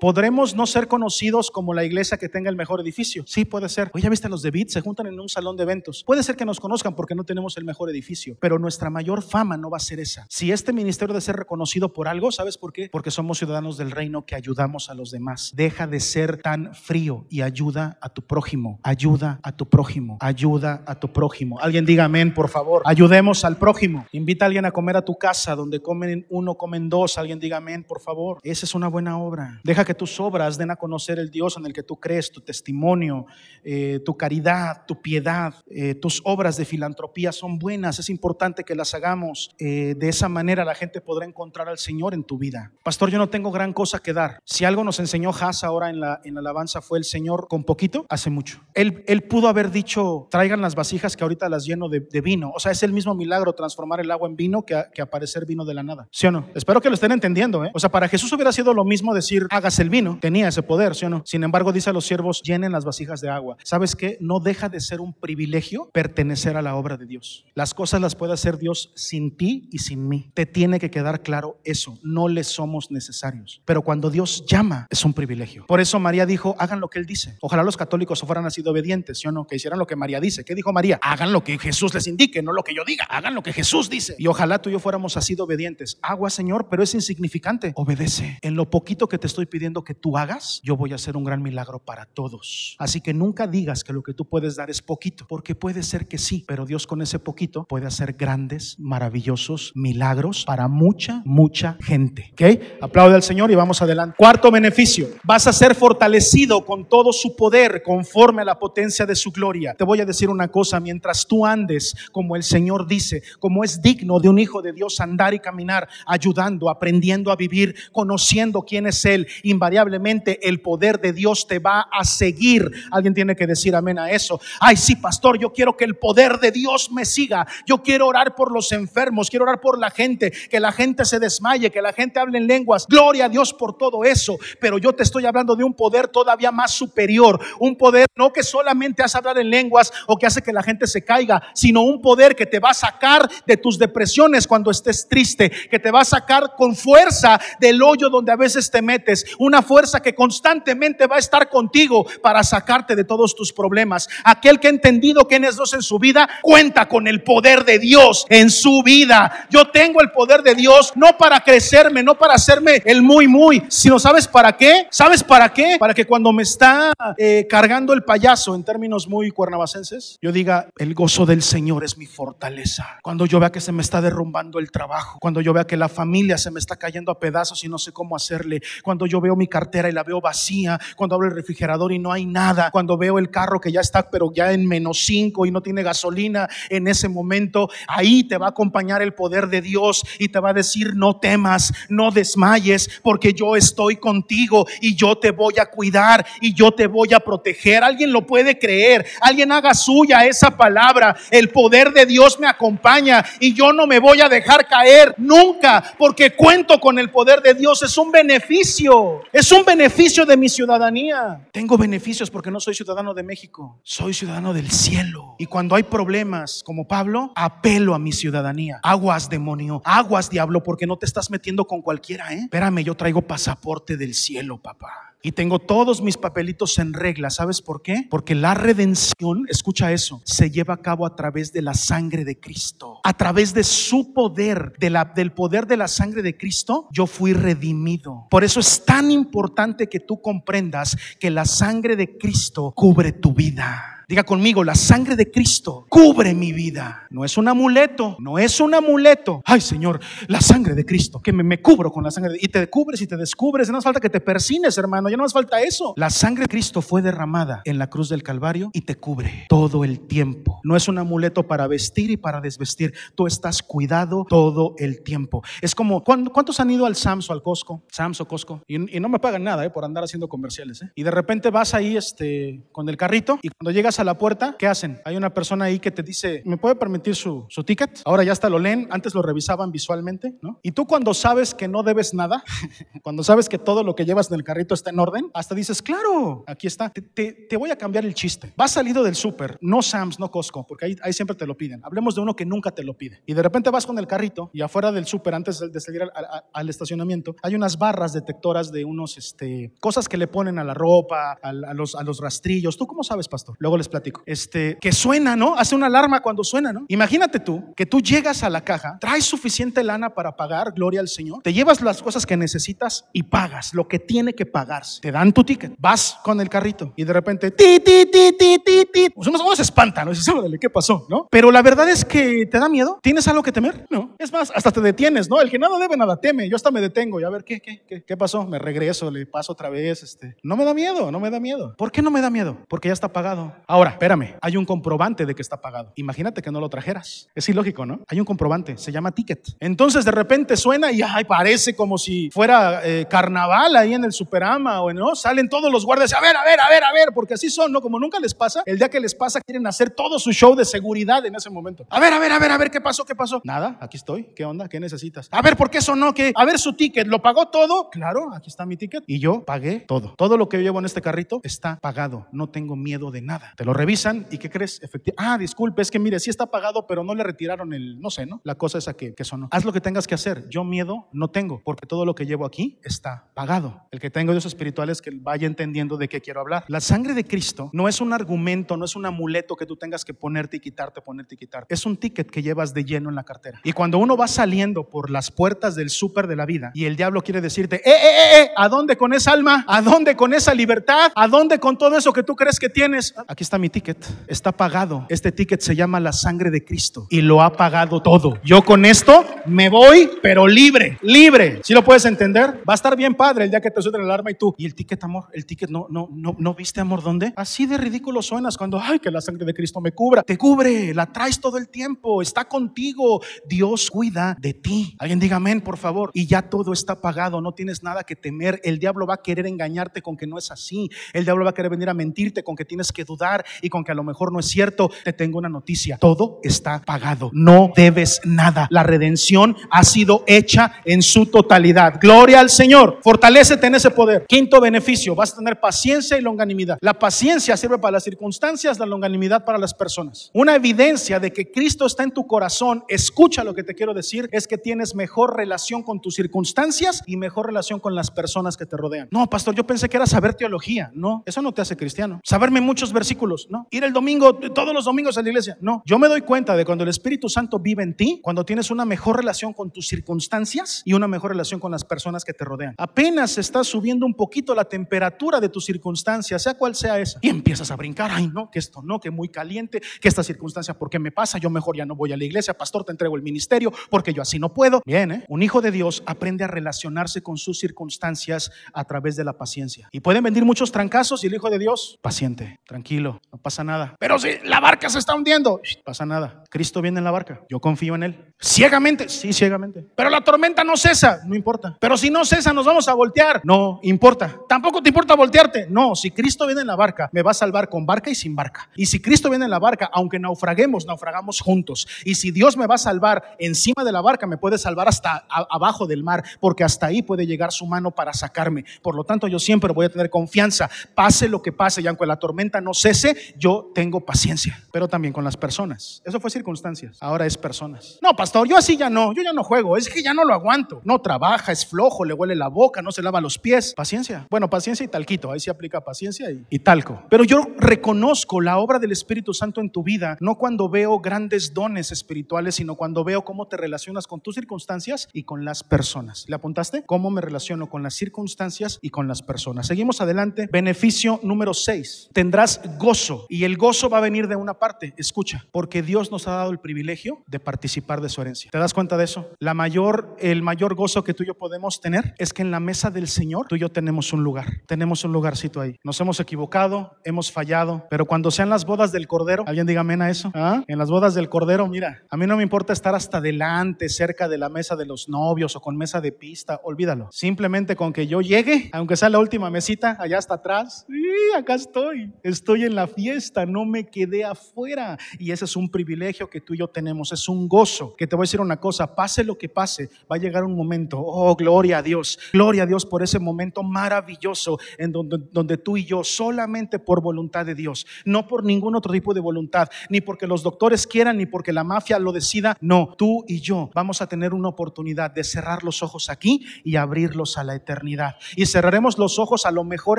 [0.00, 3.22] ¿Podremos no ser conocidos como la iglesia que tenga el mejor edificio?
[3.26, 3.90] Sí, puede ser.
[3.94, 4.70] Oye, ¿ya viste los de Bit?
[4.70, 6.02] Se juntan en un salón de eventos.
[6.04, 9.56] Puede ser que nos conozcan porque no tenemos el mejor edificio, pero nuestra mayor fama
[9.56, 10.26] no va a ser esa.
[10.28, 12.88] Si este ministerio de ser reconocido por algo, ¿sabes por qué?
[12.90, 15.52] Porque somos ciudadanos del reino que ayudamos a los demás.
[15.54, 18.80] Deja de ser tan frío y ayuda a tu prójimo.
[18.82, 20.18] Ayuda a tu prójimo.
[20.20, 21.60] Ayuda a tu prójimo.
[21.60, 22.82] Alguien diga amén, por favor.
[22.86, 24.06] Ayudemos al prójimo.
[24.10, 27.18] Invita a alguien a comer a tu casa donde comen uno, comen dos.
[27.18, 28.40] Alguien diga amén, por favor.
[28.54, 29.60] Esa es una buena obra.
[29.64, 32.40] Deja que tus obras den a conocer el Dios en el que tú crees, tu
[32.40, 33.26] testimonio,
[33.64, 37.98] eh, tu caridad, tu piedad, eh, tus obras de filantropía son buenas.
[37.98, 39.50] Es importante que las hagamos.
[39.58, 42.70] Eh, de esa manera la gente podrá encontrar al Señor en tu vida.
[42.84, 44.38] Pastor, yo no tengo gran cosa que dar.
[44.44, 47.64] Si algo nos enseñó Haas ahora en la, en la alabanza fue el Señor con
[47.64, 48.60] poquito, hace mucho.
[48.72, 52.52] Él, él pudo haber dicho, traigan las vasijas que ahorita las lleno de, de, vino.
[52.54, 55.64] O sea, es el mismo milagro transformar el agua en vino que, que aparecer vino
[55.64, 56.06] de la nada.
[56.12, 56.46] ¿Sí o no?
[56.54, 57.64] Espero que lo estén entendiendo.
[57.64, 57.72] ¿eh?
[57.74, 60.18] O sea, para Jesús hubiera sido lo mismo decir, hagas el vino.
[60.20, 61.22] Tenía ese poder, ¿sí o no?
[61.24, 63.56] Sin embargo, dice a los siervos, llenen las vasijas de agua.
[63.62, 64.16] ¿Sabes qué?
[64.20, 67.44] No deja de ser un privilegio pertenecer a la obra de Dios.
[67.54, 70.30] Las cosas las puede hacer Dios sin ti y sin mí.
[70.34, 71.98] Te tiene que quedar claro eso.
[72.02, 73.62] No le somos necesarios.
[73.64, 75.66] Pero cuando Dios llama, es un privilegio.
[75.66, 77.36] Por eso María dijo, hagan lo que Él dice.
[77.40, 79.46] Ojalá los católicos fueran así obedientes, ¿sí o no?
[79.46, 80.44] Que hicieran lo que María dice.
[80.44, 80.98] ¿Qué dijo María?
[81.02, 83.04] Hagan lo que Jesús les indique, no lo que yo diga.
[83.04, 84.14] Hagan lo que Jesús dice.
[84.18, 85.98] Y ojalá tú y yo fuéramos así obedientes.
[86.02, 87.72] Agua, Señor, pero es insignificante.
[87.76, 88.33] Obedece.
[88.42, 91.24] En lo poquito que te estoy pidiendo que tú hagas, yo voy a hacer un
[91.24, 92.76] gran milagro para todos.
[92.78, 96.08] Así que nunca digas que lo que tú puedes dar es poquito, porque puede ser
[96.08, 101.76] que sí, pero Dios con ese poquito puede hacer grandes, maravillosos milagros para mucha, mucha
[101.80, 102.32] gente.
[102.32, 102.82] ¿Ok?
[102.82, 104.16] Aplaude al Señor y vamos adelante.
[104.18, 109.14] Cuarto beneficio, vas a ser fortalecido con todo su poder conforme a la potencia de
[109.14, 109.74] su gloria.
[109.74, 113.80] Te voy a decir una cosa, mientras tú andes como el Señor dice, como es
[113.82, 118.62] digno de un hijo de Dios andar y caminar, ayudando, aprendiendo a vivir, conociendo, conociendo
[118.62, 122.70] quién es Él, invariablemente el poder de Dios te va a seguir.
[122.90, 124.40] Alguien tiene que decir amén a eso.
[124.60, 127.46] Ay, sí, pastor, yo quiero que el poder de Dios me siga.
[127.66, 131.18] Yo quiero orar por los enfermos, quiero orar por la gente, que la gente se
[131.18, 132.86] desmaye, que la gente hable en lenguas.
[132.86, 134.38] Gloria a Dios por todo eso.
[134.58, 137.38] Pero yo te estoy hablando de un poder todavía más superior.
[137.58, 140.86] Un poder no que solamente hace hablar en lenguas o que hace que la gente
[140.86, 145.06] se caiga, sino un poder que te va a sacar de tus depresiones cuando estés
[145.06, 149.26] triste, que te va a sacar con fuerza del hoyo donde a veces te metes.
[149.38, 154.08] Una fuerza que constantemente va a estar contigo para sacarte de todos tus problemas.
[154.24, 157.78] Aquel que ha entendido quién es Dios en su vida, cuenta con el poder de
[157.78, 159.46] Dios en su vida.
[159.50, 163.62] Yo tengo el poder de Dios no para crecerme, no para hacerme el muy, muy,
[163.68, 164.86] sino ¿sabes para qué?
[164.90, 165.76] ¿Sabes para qué?
[165.78, 170.68] Para que cuando me está eh, cargando el payaso en términos muy cuernavacenses, yo diga,
[170.76, 172.98] el gozo del Señor es mi fortaleza.
[173.02, 175.88] Cuando yo vea que se me está derrumbando el trabajo, cuando yo vea que la
[175.88, 179.36] familia se me está cayendo a pedazos y no sé cómo hacerle, cuando yo veo
[179.36, 182.96] mi cartera y la veo vacía, cuando abro el refrigerador y no hay nada, cuando
[182.96, 186.48] veo el carro que ya está pero ya en menos cinco y no tiene gasolina,
[186.68, 190.50] en ese momento ahí te va a acompañar el poder de Dios y te va
[190.50, 195.66] a decir no temas, no desmayes, porque yo estoy contigo y yo te voy a
[195.66, 197.82] cuidar y yo te voy a proteger.
[197.84, 201.16] Alguien lo puede creer, alguien haga suya esa palabra.
[201.30, 205.94] El poder de Dios me acompaña y yo no me voy a dejar caer nunca
[205.98, 207.82] porque cuento con el poder de Dios.
[207.98, 211.48] Un beneficio, es un beneficio de mi ciudadanía.
[211.52, 215.36] Tengo beneficios porque no soy ciudadano de México, soy ciudadano del cielo.
[215.38, 218.80] Y cuando hay problemas como Pablo, apelo a mi ciudadanía.
[218.82, 222.40] Aguas demonio, aguas diablo, porque no te estás metiendo con cualquiera, ¿eh?
[222.44, 227.30] Espérame, yo traigo pasaporte del cielo, papá y tengo todos mis papelitos en regla.
[227.30, 228.06] ¿Sabes por qué?
[228.10, 232.38] Porque la redención, escucha eso, se lleva a cabo a través de la sangre de
[232.38, 233.00] Cristo.
[233.02, 237.06] A través de su poder, de la, del poder de la sangre de Cristo, yo
[237.06, 238.26] fui redimido.
[238.28, 243.32] Por eso es tan importante que tú comprendas que la sangre de Cristo cubre tu
[243.32, 243.93] vida.
[244.08, 247.06] Diga conmigo, la sangre de Cristo cubre mi vida.
[247.10, 249.42] No es un amuleto, no es un amuleto.
[249.44, 252.36] Ay Señor, la sangre de Cristo, que me, me cubro con la sangre.
[252.40, 253.70] Y te cubres y te descubres.
[253.70, 255.08] No hace falta que te persines, hermano.
[255.08, 255.94] Ya no hace falta eso.
[255.96, 259.84] La sangre de Cristo fue derramada en la cruz del Calvario y te cubre todo
[259.84, 260.60] el tiempo.
[260.64, 262.94] No es un amuleto para vestir y para desvestir.
[263.14, 265.42] Tú estás cuidado todo el tiempo.
[265.62, 267.82] Es como, ¿cuántos han ido al Sams o al Costco?
[267.90, 268.62] Sams o Costco.
[268.66, 270.82] Y, no me pagan nada eh, por andar haciendo comerciales.
[270.82, 270.90] Eh.
[270.94, 274.56] Y de repente vas ahí este, con el carrito y cuando llegas a la puerta,
[274.58, 275.00] ¿qué hacen?
[275.04, 278.00] Hay una persona ahí que te dice, ¿me puede permitir su, su ticket?
[278.04, 280.58] Ahora ya hasta lo leen, antes lo revisaban visualmente, ¿no?
[280.62, 282.44] Y tú cuando sabes que no debes nada,
[283.02, 285.82] cuando sabes que todo lo que llevas en el carrito está en orden, hasta dices,
[285.82, 288.52] claro, aquí está, te, te, voy a cambiar el chiste.
[288.56, 291.80] Vas salido del súper, no Sam's, no Costco, porque ahí, ahí siempre te lo piden.
[291.84, 293.22] Hablemos de uno que nunca te lo pide.
[293.26, 296.12] Y de repente vas con el carrito y afuera del súper, antes de, salir al,
[296.52, 300.74] al, estacionamiento, hay unas barras detectoras de unos, este, cosas que le ponen a la
[300.74, 302.76] ropa, a, a los, a los rastrillos.
[302.76, 303.56] ¿Tú cómo sabes, pastor?
[303.58, 304.22] Luego les platico.
[304.26, 305.56] Este, que suena, ¿no?
[305.56, 306.86] Hace una alarma cuando suena, ¿no?
[306.88, 311.08] Imagínate tú que tú llegas a la caja, traes suficiente lana para pagar, gloria al
[311.08, 315.00] Señor, te llevas las cosas que necesitas y pagas lo que tiene que pagarse.
[315.00, 318.58] Te dan tu ticket, vas con el carrito y de repente, ti, ti, ti, ti,
[318.64, 319.10] ti, ti.
[319.14, 320.10] Pues uno, se espanta, ¿no?
[320.10, 321.06] Dices, ¿qué pasó?
[321.08, 321.28] ¿No?
[321.30, 322.98] Pero la verdad es que te da miedo.
[323.02, 323.86] ¿Tienes algo que temer?
[323.90, 324.14] No.
[324.18, 325.40] Es más, hasta te detienes, ¿no?
[325.40, 326.48] El que nada debe, nada teme.
[326.48, 328.44] Yo hasta me detengo y a ver, ¿qué, qué, qué, qué pasó?
[328.44, 330.02] Me regreso, le paso otra vez.
[330.02, 330.36] Este.
[330.42, 331.74] No me da miedo, no me da miedo.
[331.76, 332.58] ¿Por qué no me da miedo?
[332.68, 333.52] Porque ya está pagado.
[333.74, 335.92] Ahora, espérame, hay un comprobante de que está pagado.
[335.96, 337.28] Imagínate que no lo trajeras.
[337.34, 338.02] Es ilógico, ¿no?
[338.06, 339.48] Hay un comprobante, se llama ticket.
[339.58, 344.12] Entonces de repente suena y ay, parece como si fuera eh, carnaval ahí en el
[344.12, 347.08] Superama o no, salen todos los guardias, a ver, a ver, a ver, a ver,
[347.12, 347.80] porque así son, ¿no?
[347.80, 350.64] Como nunca les pasa, el día que les pasa quieren hacer todo su show de
[350.64, 351.84] seguridad en ese momento.
[351.90, 353.04] A ver, a ver, a ver, a ver, ¿qué pasó?
[353.04, 353.40] ¿Qué pasó?
[353.42, 354.28] Nada, aquí estoy.
[354.36, 354.68] ¿Qué onda?
[354.68, 355.26] ¿Qué necesitas?
[355.32, 356.14] A ver, ¿por qué eso no?
[356.14, 356.32] ¿Qué?
[356.36, 357.90] A ver su ticket, ¿lo pagó todo?
[357.90, 359.02] Claro, aquí está mi ticket.
[359.08, 360.14] Y yo pagué todo.
[360.16, 362.28] Todo lo que llevo en este carrito está pagado.
[362.30, 363.52] No tengo miedo de nada.
[363.64, 364.82] Lo revisan y ¿qué crees?
[364.82, 365.14] Efectivamente.
[365.16, 368.26] Ah, disculpe, es que mire, sí está pagado, pero no le retiraron el, no sé,
[368.26, 368.40] ¿no?
[368.44, 369.48] La cosa esa que, que sonó.
[369.50, 370.48] Haz lo que tengas que hacer.
[370.48, 373.86] Yo miedo no tengo, porque todo lo que llevo aquí está pagado.
[373.90, 376.64] El que tengo Dios espiritual es que vaya entendiendo de qué quiero hablar.
[376.68, 380.04] La sangre de Cristo no es un argumento, no es un amuleto que tú tengas
[380.04, 381.72] que ponerte y quitarte, ponerte y quitarte.
[381.74, 383.60] Es un ticket que llevas de lleno en la cartera.
[383.64, 386.96] Y cuando uno va saliendo por las puertas del súper de la vida y el
[386.96, 389.64] diablo quiere decirte, eh, eh, eh, eh, ¿a dónde con esa alma?
[389.68, 391.12] ¿A dónde con esa libertad?
[391.14, 393.14] ¿A dónde con todo eso que tú crees que tienes?
[393.28, 395.06] Aquí está está mi ticket, está pagado.
[395.08, 398.40] Este ticket se llama la sangre de Cristo y lo ha pagado todo.
[398.42, 401.60] Yo con esto me voy, pero libre, libre.
[401.62, 404.08] Si lo puedes entender, va a estar bien padre el día que te suelten el
[404.08, 404.56] alarma y tú.
[404.58, 405.26] ¿Y el ticket, amor?
[405.32, 407.32] ¿El ticket no, no, no, no viste, amor, dónde?
[407.36, 410.24] Así de ridículo suenas cuando, ay, que la sangre de Cristo me cubra.
[410.24, 413.22] Te cubre, la traes todo el tiempo, está contigo.
[413.46, 414.96] Dios cuida de ti.
[414.98, 416.10] Alguien diga amén, por favor.
[416.12, 418.60] Y ya todo está pagado, no tienes nada que temer.
[418.64, 420.90] El diablo va a querer engañarte con que no es así.
[421.12, 423.84] El diablo va a querer venir a mentirte con que tienes que dudar y con
[423.84, 424.90] que a lo mejor no es cierto.
[425.04, 425.98] Te tengo una noticia.
[425.98, 427.30] Todo está pagado.
[427.32, 428.66] No debes nada.
[428.70, 431.98] La redención ha sido hecha en su totalidad.
[432.00, 432.98] Gloria al Señor.
[433.02, 434.24] Fortalecete en ese poder.
[434.26, 436.78] Quinto beneficio, vas a tener paciencia y longanimidad.
[436.80, 440.30] La paciencia sirve para las circunstancias, la longanimidad para las personas.
[440.32, 444.28] Una evidencia de que Cristo está en tu corazón, escucha lo que te quiero decir,
[444.32, 448.66] es que tienes mejor relación con tus circunstancias y mejor relación con las personas que
[448.66, 449.08] te rodean.
[449.10, 450.90] No, pastor, yo pensé que era saber teología.
[450.94, 452.20] No, eso no te hace cristiano.
[452.24, 453.33] Saberme muchos versículos.
[453.50, 453.66] No.
[453.70, 455.56] Ir el domingo, todos los domingos a la iglesia.
[455.60, 455.82] No.
[455.86, 458.84] Yo me doy cuenta de cuando el Espíritu Santo vive en ti, cuando tienes una
[458.84, 462.74] mejor relación con tus circunstancias y una mejor relación con las personas que te rodean.
[462.78, 467.28] Apenas estás subiendo un poquito la temperatura de tus circunstancias, sea cual sea esa, y
[467.28, 468.10] empiezas a brincar.
[468.12, 471.38] Ay, no, que esto no, que muy caliente, que esta circunstancia, ¿por qué me pasa?
[471.38, 472.54] Yo mejor ya no voy a la iglesia.
[472.54, 474.82] Pastor, te entrego el ministerio porque yo así no puedo.
[474.84, 475.24] Bien, ¿eh?
[475.28, 479.88] Un hijo de Dios aprende a relacionarse con sus circunstancias a través de la paciencia.
[479.92, 483.94] Y pueden venir muchos trancazos y el hijo de Dios, paciente, tranquilo, no pasa nada.
[483.98, 486.44] Pero si la barca se está hundiendo, pasa nada.
[486.50, 487.40] Cristo viene en la barca.
[487.48, 488.34] Yo confío en él.
[488.40, 489.86] Ciegamente, sí, ciegamente.
[489.96, 491.76] Pero la tormenta no cesa, no importa.
[491.80, 493.40] Pero si no cesa, nos vamos a voltear.
[493.44, 494.36] No importa.
[494.48, 495.66] Tampoco te importa voltearte.
[495.68, 498.36] No, si Cristo viene en la barca, me va a salvar con barca y sin
[498.36, 498.68] barca.
[498.76, 501.86] Y si Cristo viene en la barca, aunque naufraguemos, naufragamos juntos.
[502.04, 505.26] Y si Dios me va a salvar encima de la barca, me puede salvar hasta
[505.28, 508.64] abajo del mar, porque hasta ahí puede llegar su mano para sacarme.
[508.82, 510.70] Por lo tanto, yo siempre voy a tener confianza.
[510.94, 514.62] Pase lo que pase, y aunque la tormenta no cese, yo tengo paciencia.
[514.72, 516.02] Pero también con las personas.
[516.04, 516.96] Eso fue circunstancias.
[517.00, 517.98] Ahora es personas.
[518.02, 519.12] No, pastor, yo así ya no.
[519.12, 519.76] Yo ya no juego.
[519.76, 520.80] Es que ya no lo aguanto.
[520.84, 523.74] No trabaja, es flojo, le huele la boca, no se lava los pies.
[523.74, 524.26] Paciencia.
[524.30, 525.30] Bueno, paciencia y talquito.
[525.30, 527.02] Ahí se aplica paciencia y, y talco.
[527.10, 531.54] Pero yo reconozco la obra del Espíritu Santo en tu vida, no cuando veo grandes
[531.54, 536.24] dones espirituales, sino cuando veo cómo te relacionas con tus circunstancias y con las personas.
[536.28, 536.84] ¿Le apuntaste?
[536.86, 539.66] ¿Cómo me relaciono con las circunstancias y con las personas?
[539.66, 540.48] Seguimos adelante.
[540.50, 542.10] Beneficio número 6.
[542.12, 542.93] Tendrás gozo
[543.28, 544.94] y el gozo va a venir de una parte.
[544.96, 548.50] Escucha, porque Dios nos ha dado el privilegio de participar de su herencia.
[548.52, 549.30] ¿Te das cuenta de eso?
[549.40, 552.60] La mayor, el mayor gozo que tú y yo podemos tener es que en la
[552.60, 554.46] mesa del Señor tú y yo tenemos un lugar.
[554.66, 555.76] Tenemos un lugarcito ahí.
[555.82, 560.02] Nos hemos equivocado, hemos fallado, pero cuando sean las bodas del Cordero, alguien diga amén
[560.02, 560.30] a eso.
[560.34, 560.62] ¿Ah?
[560.68, 564.28] En las bodas del Cordero, mira, a mí no me importa estar hasta adelante, cerca
[564.28, 567.08] de la mesa de los novios o con mesa de pista, olvídalo.
[567.10, 571.54] Simplemente con que yo llegue, aunque sea la última mesita, allá hasta atrás, y acá
[571.54, 572.12] estoy.
[572.22, 574.98] Estoy en la fiesta, no me quedé afuera.
[575.18, 577.94] Y ese es un privilegio que tú y yo tenemos, es un gozo.
[577.96, 580.56] Que te voy a decir una cosa, pase lo que pase, va a llegar un
[580.56, 585.56] momento, oh, gloria a Dios, gloria a Dios por ese momento maravilloso en donde, donde
[585.56, 589.68] tú y yo solamente por voluntad de Dios, no por ningún otro tipo de voluntad,
[589.88, 593.70] ni porque los doctores quieran, ni porque la mafia lo decida, no, tú y yo
[593.74, 598.16] vamos a tener una oportunidad de cerrar los ojos aquí y abrirlos a la eternidad.
[598.36, 599.98] Y cerraremos los ojos a lo mejor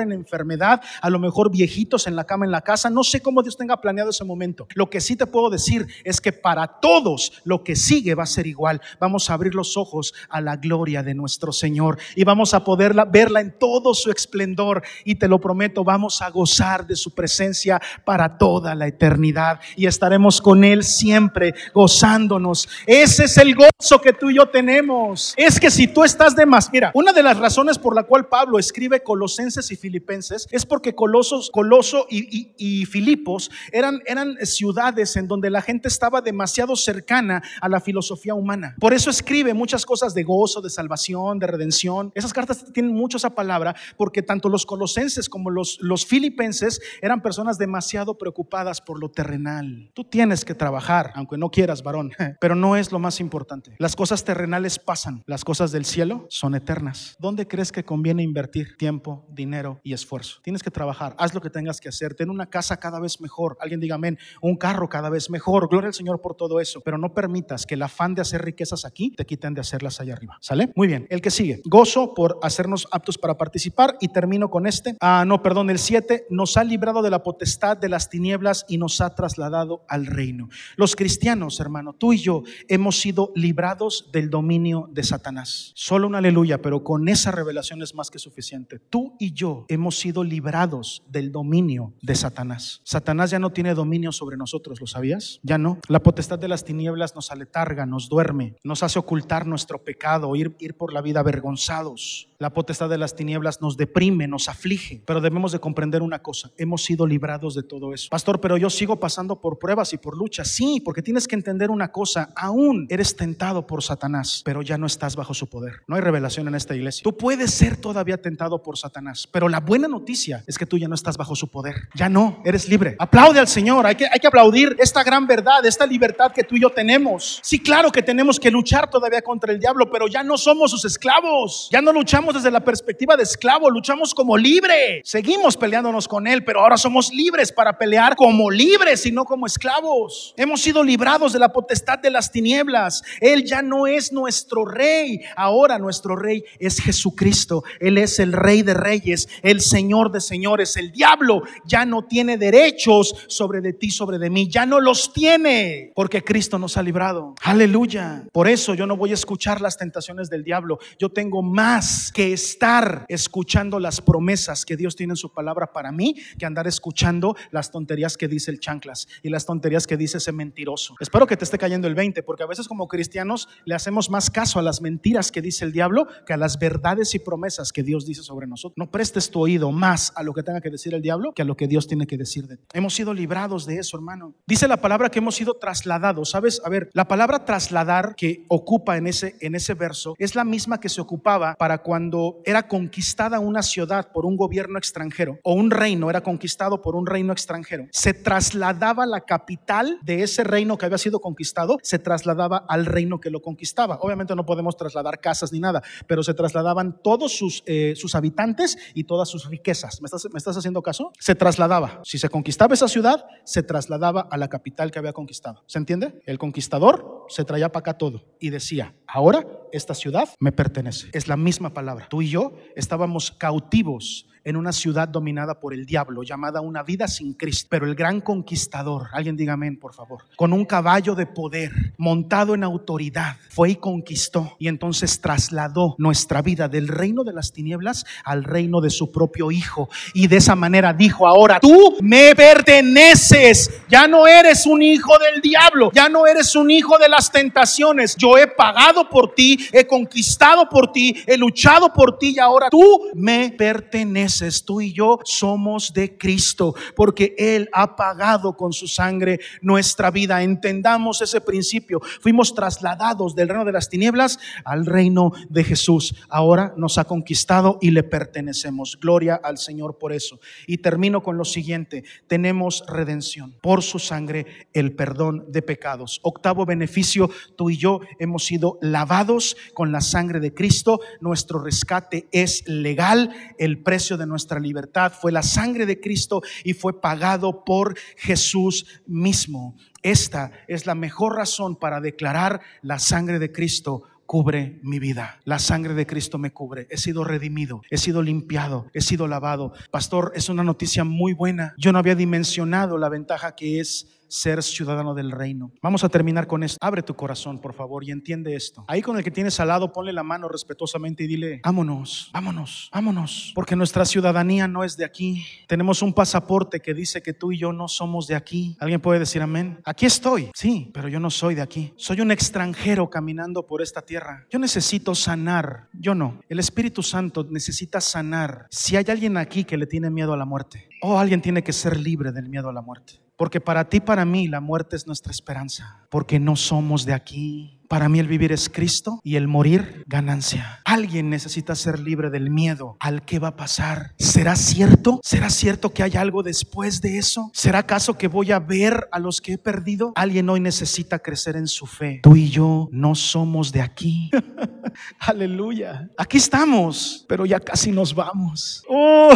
[0.00, 3.42] en enfermedad, a lo mejor viejitos en la cama, en la casa, no sé cómo
[3.42, 4.66] Dios tenga planeado ese momento.
[4.74, 8.26] Lo que sí te puedo decir es que para todos lo que sigue va a
[8.26, 8.80] ser igual.
[9.00, 13.04] Vamos a abrir los ojos a la gloria de nuestro Señor y vamos a poderla
[13.04, 17.80] verla en todo su esplendor y te lo prometo, vamos a gozar de su presencia
[18.04, 22.68] para toda la eternidad y estaremos con él siempre gozándonos.
[22.86, 25.34] Ese es el gozo que tú y yo tenemos.
[25.36, 28.28] Es que si tú estás de más, mira, una de las razones por la cual
[28.28, 34.36] Pablo escribe Colosenses y Filipenses es porque Colosos, Coloso y, y, y Filipos eran, eran
[34.44, 38.74] ciudades en donde la gente estaba demasiado cercana a la filosofía humana.
[38.80, 42.12] Por eso escribe muchas cosas de gozo, de salvación, de redención.
[42.14, 47.22] Esas cartas tienen mucho esa palabra porque tanto los colosenses como los, los filipenses eran
[47.22, 49.90] personas demasiado preocupadas por lo terrenal.
[49.94, 53.74] Tú tienes que trabajar, aunque no quieras, varón, pero no es lo más importante.
[53.78, 57.16] Las cosas terrenales pasan, las cosas del cielo son eternas.
[57.18, 60.40] ¿Dónde crees que conviene invertir tiempo, dinero y esfuerzo?
[60.42, 63.58] Tienes que trabajar, haz lo que tengas que hacer, ten una casa cada vez mejor.
[63.60, 65.68] Alguien diga amén, un carro cada vez mejor.
[65.68, 68.86] Gloria al Señor por todo eso, pero no permitas que el afán de hacer riquezas
[68.86, 70.38] aquí te quiten de hacerlas allá arriba.
[70.40, 70.72] ¿Sale?
[70.74, 71.60] Muy bien, el que sigue.
[71.66, 74.96] Gozo por hacernos aptos para participar y termino con este.
[75.02, 78.78] Ah, no, perdón, el 7 nos ha librado de la potestad de las tinieblas y
[78.78, 80.48] nos ha trasladado al reino.
[80.76, 85.72] Los cristianos, hermano, tú y yo hemos sido librados del dominio de Satanás.
[85.74, 88.78] Solo un aleluya, pero con esa revelación es más que suficiente.
[88.78, 92.45] Tú y yo hemos sido librados del dominio de Satanás.
[92.46, 92.80] Satanás.
[92.84, 95.40] Satanás ya no tiene dominio sobre nosotros, ¿lo sabías?
[95.42, 95.78] Ya no.
[95.88, 100.54] La potestad de las tinieblas nos aletarga, nos duerme, nos hace ocultar nuestro pecado, ir,
[100.60, 102.28] ir por la vida avergonzados.
[102.38, 106.52] La potestad de las tinieblas nos deprime, nos aflige, pero debemos de comprender una cosa,
[106.58, 108.08] hemos sido librados de todo eso.
[108.10, 110.48] Pastor, pero yo sigo pasando por pruebas y por luchas.
[110.48, 114.86] Sí, porque tienes que entender una cosa, aún eres tentado por Satanás, pero ya no
[114.86, 115.82] estás bajo su poder.
[115.88, 117.02] No hay revelación en esta iglesia.
[117.02, 120.88] Tú puedes ser todavía tentado por Satanás, pero la buena noticia es que tú ya
[120.88, 121.88] no estás bajo su poder.
[121.94, 122.96] Ya no, eres libre.
[122.98, 126.56] Aplaude al Señor, hay que, hay que aplaudir esta gran verdad, esta libertad que tú
[126.56, 127.40] y yo tenemos.
[127.42, 130.84] Sí, claro que tenemos que luchar todavía contra el diablo, pero ya no somos sus
[130.84, 131.68] esclavos.
[131.70, 135.02] Ya no luchamos desde la perspectiva de esclavo, luchamos como libre.
[135.04, 139.46] Seguimos peleándonos con él, pero ahora somos libres para pelear como libres y no como
[139.46, 140.34] esclavos.
[140.36, 143.02] Hemos sido librados de la potestad de las tinieblas.
[143.20, 145.20] Él ya no es nuestro rey.
[145.36, 147.64] Ahora nuestro rey es Jesucristo.
[147.80, 150.76] Él es el rey de reyes, el señor de señores.
[150.76, 154.48] El diablo ya no tiene derechos sobre de ti, sobre de mí.
[154.50, 157.34] Ya no los tiene porque Cristo nos ha librado.
[157.42, 158.24] Aleluya.
[158.32, 160.78] Por eso yo no voy a escuchar las tentaciones del diablo.
[160.98, 165.92] Yo tengo más que estar escuchando las promesas que Dios tiene en su palabra para
[165.92, 170.18] mí que andar escuchando las tonterías que dice el chanclas y las tonterías que dice
[170.18, 170.94] ese mentiroso.
[171.00, 174.30] Espero que te esté cayendo el 20 porque a veces como cristianos le hacemos más
[174.30, 177.82] caso a las mentiras que dice el diablo que a las verdades y promesas que
[177.82, 178.76] Dios dice sobre nosotros.
[178.76, 181.44] No prestes tu oído más a lo que tenga que decir el diablo que a
[181.44, 182.64] lo que Dios tiene que decir de ti.
[182.72, 184.34] Hemos sido librados de eso, hermano.
[184.46, 186.60] Dice la palabra que hemos sido trasladados, ¿sabes?
[186.64, 190.80] A ver, la palabra trasladar que ocupa en ese en ese verso es la misma
[190.80, 195.70] que se ocupaba para cuando era conquistada una ciudad por un gobierno extranjero o un
[195.70, 200.86] reino era conquistado por un reino extranjero, se trasladaba la capital de ese reino que
[200.86, 203.98] había sido conquistado, se trasladaba al reino que lo conquistaba.
[204.00, 208.76] Obviamente no podemos trasladar casas ni nada, pero se trasladaban todos sus, eh, sus habitantes
[208.94, 210.00] y todas sus riquezas.
[210.00, 211.12] ¿Me estás, ¿Me estás haciendo caso?
[211.18, 211.95] Se trasladaba.
[212.04, 215.62] Si se conquistaba esa ciudad, se trasladaba a la capital que había conquistado.
[215.66, 216.20] ¿Se entiende?
[216.26, 221.08] El conquistador se traía para acá todo y decía, ahora esta ciudad me pertenece.
[221.12, 222.06] Es la misma palabra.
[222.08, 227.08] Tú y yo estábamos cautivos en una ciudad dominada por el diablo, llamada una vida
[227.08, 227.66] sin Cristo.
[227.68, 232.54] Pero el gran conquistador, alguien diga amén, por favor, con un caballo de poder, montado
[232.54, 238.06] en autoridad, fue y conquistó y entonces trasladó nuestra vida del reino de las tinieblas
[238.24, 239.88] al reino de su propio Hijo.
[240.14, 245.42] Y de esa manera dijo, ahora tú me perteneces, ya no eres un hijo del
[245.42, 249.84] diablo, ya no eres un hijo de las tentaciones, yo he pagado por ti, he
[249.88, 255.18] conquistado por ti, he luchado por ti y ahora tú me perteneces tú y yo
[255.24, 260.42] somos de Cristo, porque Él ha pagado con su sangre nuestra vida.
[260.42, 262.00] Entendamos ese principio.
[262.20, 266.14] Fuimos trasladados del reino de las tinieblas al reino de Jesús.
[266.28, 268.98] Ahora nos ha conquistado y le pertenecemos.
[269.00, 270.40] Gloria al Señor por eso.
[270.66, 272.04] Y termino con lo siguiente.
[272.26, 273.54] Tenemos redención.
[273.60, 276.20] Por su sangre el perdón de pecados.
[276.22, 281.00] Octavo beneficio, tú y yo hemos sido lavados con la sangre de Cristo.
[281.20, 283.30] Nuestro rescate es legal.
[283.58, 288.86] El precio de nuestra libertad fue la sangre de Cristo y fue pagado por Jesús
[289.06, 289.76] mismo.
[290.02, 295.40] Esta es la mejor razón para declarar la sangre de Cristo cubre mi vida.
[295.44, 296.86] La sangre de Cristo me cubre.
[296.90, 299.72] He sido redimido, he sido limpiado, he sido lavado.
[299.90, 301.74] Pastor, es una noticia muy buena.
[301.78, 305.72] Yo no había dimensionado la ventaja que es ser ciudadano del reino.
[305.82, 306.78] Vamos a terminar con esto.
[306.80, 308.84] Abre tu corazón, por favor, y entiende esto.
[308.88, 312.90] Ahí con el que tienes al lado, ponle la mano respetuosamente y dile, vámonos, vámonos,
[312.92, 315.44] vámonos, porque nuestra ciudadanía no es de aquí.
[315.66, 318.76] Tenemos un pasaporte que dice que tú y yo no somos de aquí.
[318.80, 319.80] ¿Alguien puede decir amén?
[319.84, 321.92] Aquí estoy, sí, pero yo no soy de aquí.
[321.96, 324.46] Soy un extranjero caminando por esta tierra.
[324.50, 326.40] Yo necesito sanar, yo no.
[326.48, 328.66] El Espíritu Santo necesita sanar.
[328.70, 331.72] Si hay alguien aquí que le tiene miedo a la muerte, o alguien tiene que
[331.72, 333.25] ser libre del miedo a la muerte.
[333.36, 336.06] Porque para ti, para mí, la muerte es nuestra esperanza.
[336.10, 337.76] Porque no somos de aquí.
[337.88, 340.80] Para mí el vivir es Cristo y el morir ganancia.
[340.84, 344.12] Alguien necesita ser libre del miedo al que va a pasar.
[344.18, 345.20] ¿Será cierto?
[345.22, 347.50] ¿Será cierto que hay algo después de eso?
[347.52, 350.12] ¿Será acaso que voy a ver a los que he perdido?
[350.16, 352.20] Alguien hoy necesita crecer en su fe.
[352.24, 354.30] Tú y yo no somos de aquí.
[355.20, 356.10] Aleluya.
[356.16, 358.82] Aquí estamos, pero ya casi nos vamos.
[358.88, 359.30] Oh,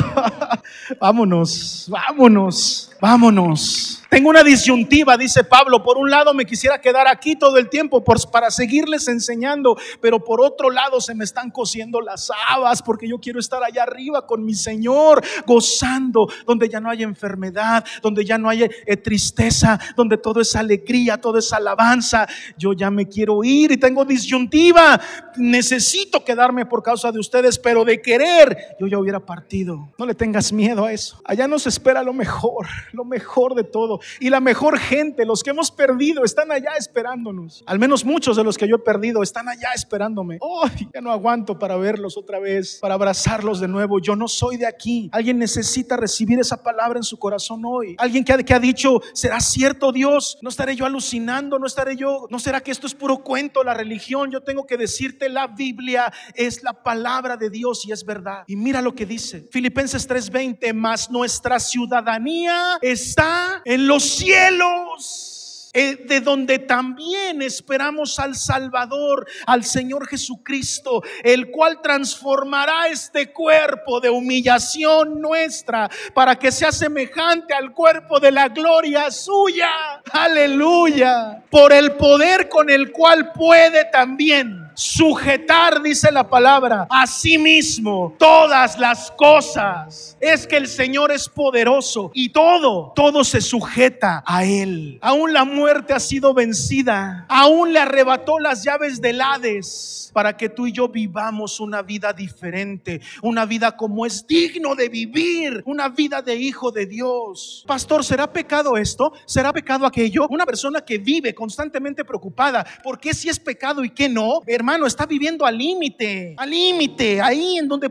[1.01, 4.01] vámonos, vámonos, vámonos.
[4.11, 5.85] Tengo una disyuntiva, dice Pablo.
[5.85, 10.41] Por un lado me quisiera quedar aquí todo el tiempo para seguirles enseñando, pero por
[10.41, 14.45] otro lado se me están cosiendo las habas porque yo quiero estar allá arriba con
[14.45, 20.19] mi Señor, gozando, donde ya no hay enfermedad, donde ya no hay eh, tristeza, donde
[20.19, 22.27] todo es alegría, todo es alabanza.
[22.59, 25.01] Yo ya me quiero ir y tengo disyuntiva.
[25.37, 29.89] Necesito quedarme por causa de ustedes, pero de querer yo ya hubiera partido.
[29.97, 31.23] No le tengas miedo a eso.
[31.25, 34.01] Allá nos espera lo mejor, lo mejor de todo.
[34.19, 37.63] Y la mejor gente, los que hemos perdido, están allá esperándonos.
[37.67, 40.39] Al menos muchos de los que yo he perdido están allá esperándome.
[40.41, 43.99] Oh, ya no aguanto para verlos otra vez, para abrazarlos de nuevo.
[44.01, 45.09] Yo no soy de aquí.
[45.13, 47.97] Alguien necesita recibir esa palabra en su corazón hoy.
[47.99, 50.39] Alguien que ha, dicho, ¿será cierto Dios?
[50.43, 51.59] ¿No estaré yo alucinando?
[51.59, 52.27] ¿No estaré yo?
[52.31, 54.31] ¿No será que esto es puro cuento, la religión?
[54.31, 58.45] Yo tengo que decirte, la Biblia es la palabra de Dios y es verdad.
[58.47, 65.31] Y mira lo que dice Filipenses 3:20, más nuestra ciudadanía está en los cielos
[65.73, 74.01] eh, de donde también esperamos al Salvador, al Señor Jesucristo, el cual transformará este cuerpo
[74.01, 79.71] de humillación nuestra para que sea semejante al cuerpo de la gloria suya.
[80.11, 81.45] Aleluya.
[81.49, 88.15] Por el poder con el cual puede también sujetar, dice la palabra, a sí mismo
[88.19, 90.17] todas las cosas.
[90.21, 94.99] Es que el Señor es poderoso y todo, todo se sujeta a Él.
[95.03, 97.27] Aún la muerte ha sido vencida.
[97.29, 102.13] Aún le arrebató las llaves del Hades para que tú y yo vivamos una vida
[102.13, 107.65] diferente, una vida como es digno de vivir, una vida de hijo de Dios.
[107.67, 109.13] Pastor, ¿será pecado esto?
[109.27, 110.27] ¿Será pecado aquello?
[110.29, 114.41] Una persona que vive constantemente preocupada, ¿por qué si es pecado y qué no?
[114.61, 117.91] Hermano, está viviendo al límite, al límite, ahí en donde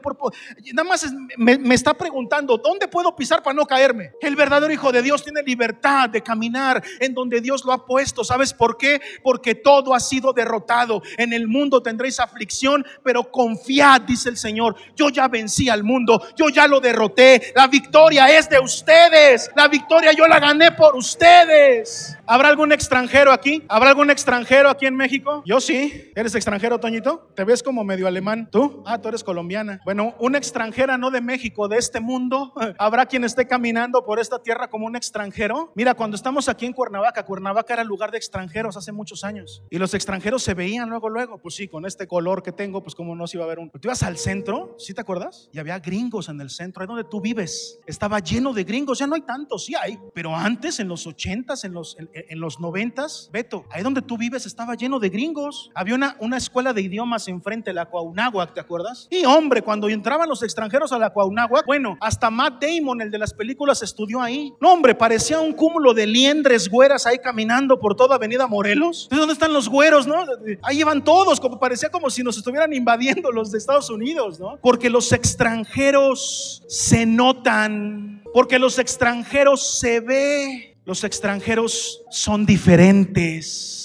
[0.71, 4.11] nada más me, me está preguntando, ¿dónde puedo pisar para no caerme?
[4.21, 8.23] El verdadero hijo de Dios tiene libertad de caminar en donde Dios lo ha puesto.
[8.23, 9.01] ¿Sabes por qué?
[9.23, 11.01] Porque todo ha sido derrotado.
[11.17, 14.75] En el mundo tendréis aflicción, pero confiad, dice el Señor.
[14.95, 17.51] Yo ya vencí al mundo, yo ya lo derroté.
[17.55, 19.49] La victoria es de ustedes.
[19.55, 22.15] La victoria yo la gané por ustedes.
[22.27, 23.63] ¿Habrá algún extranjero aquí?
[23.67, 25.41] ¿Habrá algún extranjero aquí en México?
[25.47, 26.11] Yo sí.
[26.15, 27.29] ¿Eres extranjero, Toñito?
[27.35, 28.49] ¿Te ves como medio alemán?
[28.51, 28.83] ¿Tú?
[28.85, 29.81] Ah, tú eres colombiana.
[29.85, 32.53] Bueno, una extranjera no de México, de este mundo.
[32.77, 35.71] ¿Habrá quien esté caminando por esta tierra como un extranjero?
[35.75, 39.63] Mira, cuando estamos aquí en Cuernavaca, Cuernavaca era lugar de extranjeros hace muchos años.
[39.69, 41.37] Y los extranjeros se veían luego, luego.
[41.37, 43.69] Pues sí, con este color que tengo, pues como no se iba a ver un...
[43.69, 45.49] Tú ibas al centro, ¿sí te acuerdas?
[45.53, 47.79] Y había gringos en el centro, ahí donde tú vives.
[47.85, 49.97] Estaba lleno de gringos, ya no hay tantos, sí hay.
[50.13, 54.45] Pero antes, en los ochentas, en los en los noventas, Beto, ahí donde tú vives
[54.45, 55.71] estaba lleno de gringos.
[55.75, 59.07] Había una, una escuela de idiomas enfrente, la Cuauhnáhuac, ¿te acuerdas?
[59.11, 63.19] Y hombre, cuando entraban los extranjeros a la Cuauhnáhuac, bueno, hasta Matt Damon, el de
[63.19, 64.51] las películas, estudió ahí.
[64.59, 69.07] No, hombre, parecía un cúmulo de liendres güeras ahí caminando por toda Avenida Morelos.
[69.11, 70.25] ¿De dónde están los güeros, no?
[70.63, 74.57] Ahí iban todos, como parecía como si nos estuvieran invadiendo los de Estados Unidos, ¿no?
[74.59, 83.78] Porque los extranjeros se notan, porque los extranjeros se ve los extranjeros son diferentes.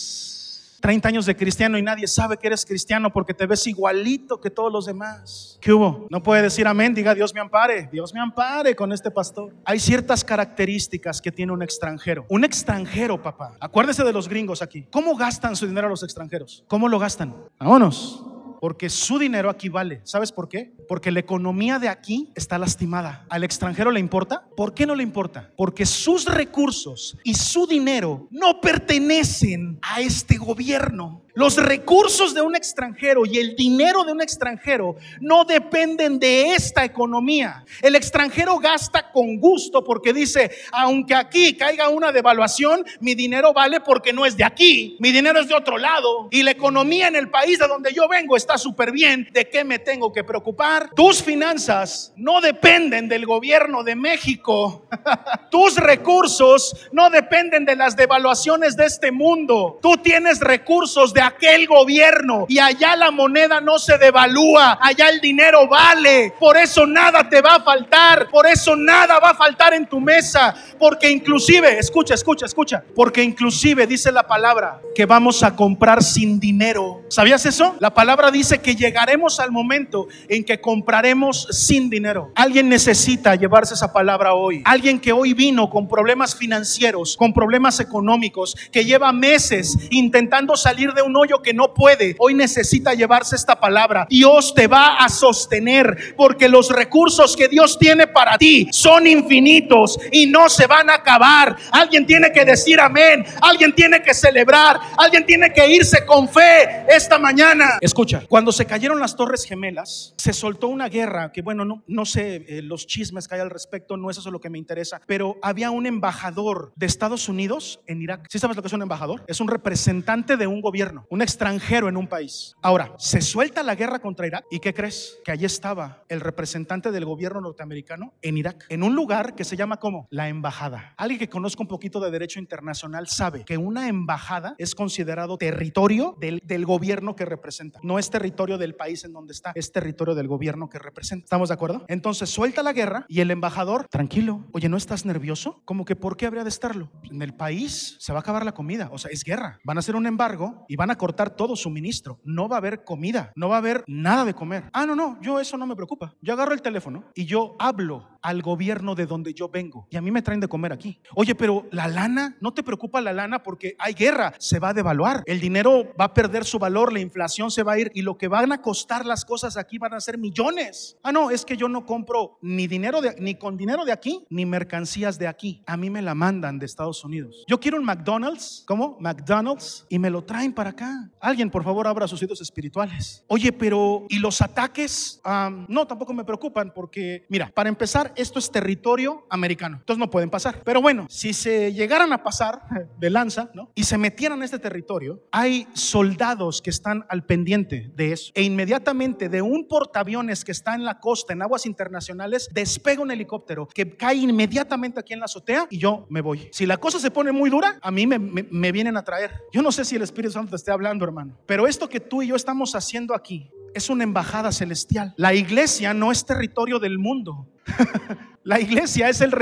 [0.85, 4.51] 30 años de cristiano y nadie sabe que eres cristiano porque te ves igualito que
[4.51, 5.57] todos los demás.
[5.63, 6.07] ¿Qué hubo?
[6.11, 9.55] No puede decir amén, diga Dios me ampare, Dios me ampare con este pastor.
[9.65, 12.27] Hay ciertas características que tiene un extranjero.
[12.29, 13.57] Un extranjero, papá.
[13.61, 14.87] Acuérdese de los gringos aquí.
[14.93, 16.65] ¿Cómo gastan su dinero los extranjeros?
[16.69, 17.35] ¿Cómo lo gastan?
[17.59, 18.23] Vámonos
[18.65, 20.01] porque su dinero aquí vale.
[20.05, 20.73] ¿Sabes por qué?
[20.89, 23.27] Porque la economía de aquí está lastimada.
[23.29, 24.47] ¿Al extranjero le importa?
[24.57, 25.53] ¿Por qué no le importa?
[25.55, 31.24] Porque sus recursos y su dinero no pertenecen a este gobierno.
[31.37, 36.85] Los recursos de un extranjero y el dinero de un extranjero no dependen de esta
[36.85, 37.65] economía.
[37.83, 43.81] El extranjero gasta con gusto porque dice, aunque aquí caiga una devaluación, mi dinero vale
[43.81, 47.17] porque no es de aquí, mi dinero es de otro lado y la economía en
[47.17, 49.29] el país de donde yo vengo está súper bien.
[49.33, 50.91] ¿De qué me tengo que preocupar?
[50.95, 54.87] Tus finanzas no dependen del gobierno de México.
[55.51, 59.81] Tus recursos no dependen de las devaluaciones de este mundo.
[59.83, 65.21] Tú tienes recursos de aquel gobierno y allá la moneda no se devalúa, allá el
[65.21, 69.75] dinero vale, por eso nada te va a faltar, por eso nada va a faltar
[69.75, 75.43] en tu mesa, porque inclusive, escucha, escucha, escucha, porque inclusive dice la palabra que vamos
[75.43, 77.03] a comprar sin dinero.
[77.09, 77.77] ¿Sabías eso?
[77.81, 82.31] La palabra dice que llegaremos al momento en que compraremos sin dinero.
[82.35, 84.63] Alguien necesita llevarse esa palabra hoy.
[84.65, 90.93] Alguien que hoy vino con problemas financieros, con problemas económicos, que lleva meses intentando salir
[90.93, 94.07] de un un hoyo que no puede, hoy necesita llevarse esta palabra.
[94.11, 99.97] Dios te va a sostener porque los recursos que Dios tiene para ti son infinitos
[100.11, 101.57] y no se van a acabar.
[101.71, 106.85] Alguien tiene que decir amén, alguien tiene que celebrar, alguien tiene que irse con fe
[106.89, 107.79] esta mañana.
[107.81, 112.05] Escucha, cuando se cayeron las torres gemelas, se soltó una guerra que bueno, no, no
[112.05, 115.01] sé eh, los chismes que hay al respecto, no es eso lo que me interesa,
[115.07, 118.27] pero había un embajador de Estados Unidos en Irak.
[118.29, 119.23] ¿Sí sabes lo que es un embajador?
[119.29, 122.55] Es un representante de un gobierno, un extranjero en un país.
[122.63, 125.19] Ahora, se suelta la guerra contra Irak y ¿qué crees?
[125.25, 129.57] Que allí estaba el representante del gobierno norteamericano en Irak, en un lugar que se
[129.57, 130.95] llama como la embajada.
[130.97, 136.17] Alguien que conozca un poquito de derecho internacional sabe que una embajada es considerado territorio
[136.21, 137.81] del, del gobierno que representa.
[137.83, 141.25] No es territorio del país en donde está, es territorio del gobierno que representa.
[141.25, 141.85] ¿Estamos de acuerdo?
[141.89, 145.63] Entonces suelta la guerra y el embajador, tranquilo, oye, ¿no estás nervioso?
[145.65, 146.91] Como que ¿por qué habría de estarlo?
[147.05, 149.59] En el país se va a acabar la comida, o sea, es guerra.
[149.65, 152.21] Van a hacer un embargo y van a cortar todo suministro.
[152.25, 154.65] No va a haber comida, no va a haber nada de comer.
[154.73, 156.15] Ah, no, no, yo eso no me preocupa.
[156.21, 160.01] Yo agarro el teléfono y yo hablo al gobierno de donde yo vengo y a
[160.01, 160.99] mí me traen de comer aquí.
[161.15, 164.75] Oye, pero la lana, no te preocupa la lana porque hay guerra, se va a
[164.75, 165.23] devaluar.
[165.27, 168.17] El dinero va a perder su valor, la inflación se va a ir y lo
[168.17, 170.97] que van a costar las cosas aquí van a ser millones.
[171.03, 174.25] Ah, no, es que yo no compro ni dinero de, ni con dinero de aquí
[174.31, 175.63] ni mercancías de aquí.
[175.67, 177.45] A mí me la mandan de Estados Unidos.
[177.47, 178.97] Yo quiero un McDonald's, ¿cómo?
[179.01, 180.84] McDonald's y me lo traen para acá.
[181.21, 183.25] Alguien, por favor, abra sus oídos espirituales.
[183.29, 185.21] Oye, pero ¿y los ataques?
[185.25, 189.79] Um, no, tampoco me preocupan porque, mira, para empezar, esto es territorio americano.
[189.79, 190.63] Entonces no pueden pasar.
[190.65, 192.63] Pero bueno, si se llegaran a pasar
[192.99, 193.71] de lanza, ¿no?
[193.75, 198.33] Y se metieran en este territorio, hay soldados que están al pendiente de eso.
[198.35, 203.11] E inmediatamente de un portaaviones que está en la costa, en aguas internacionales, despega un
[203.11, 206.49] helicóptero que cae inmediatamente aquí en la azotea y yo me voy.
[206.53, 209.43] Si la cosa se pone muy dura, a mí me, me, me vienen a traer.
[209.53, 212.29] Yo no sé si el Espíritu Santo esté hablando, hermano, pero esto que tú y
[212.29, 215.13] yo estamos haciendo aquí es una embajada celestial.
[215.19, 217.47] La iglesia no es territorio del mundo.
[218.45, 219.35] La iglesia es el,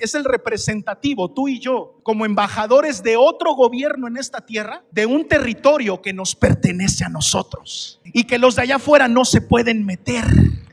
[0.00, 5.04] es el, representativo, tú y yo, como embajadores de otro gobierno en esta tierra, de
[5.04, 9.42] un territorio que nos pertenece a nosotros y que los de allá afuera no se
[9.42, 10.24] pueden meter.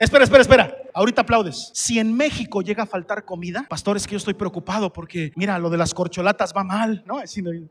[0.04, 0.78] Espera, espera, espera.
[0.94, 1.72] Ahorita aplaudes.
[1.74, 5.58] Si en México llega a faltar comida, pastor, es que yo estoy preocupado porque, mira,
[5.58, 7.20] lo de las corcholatas va mal, ¿no?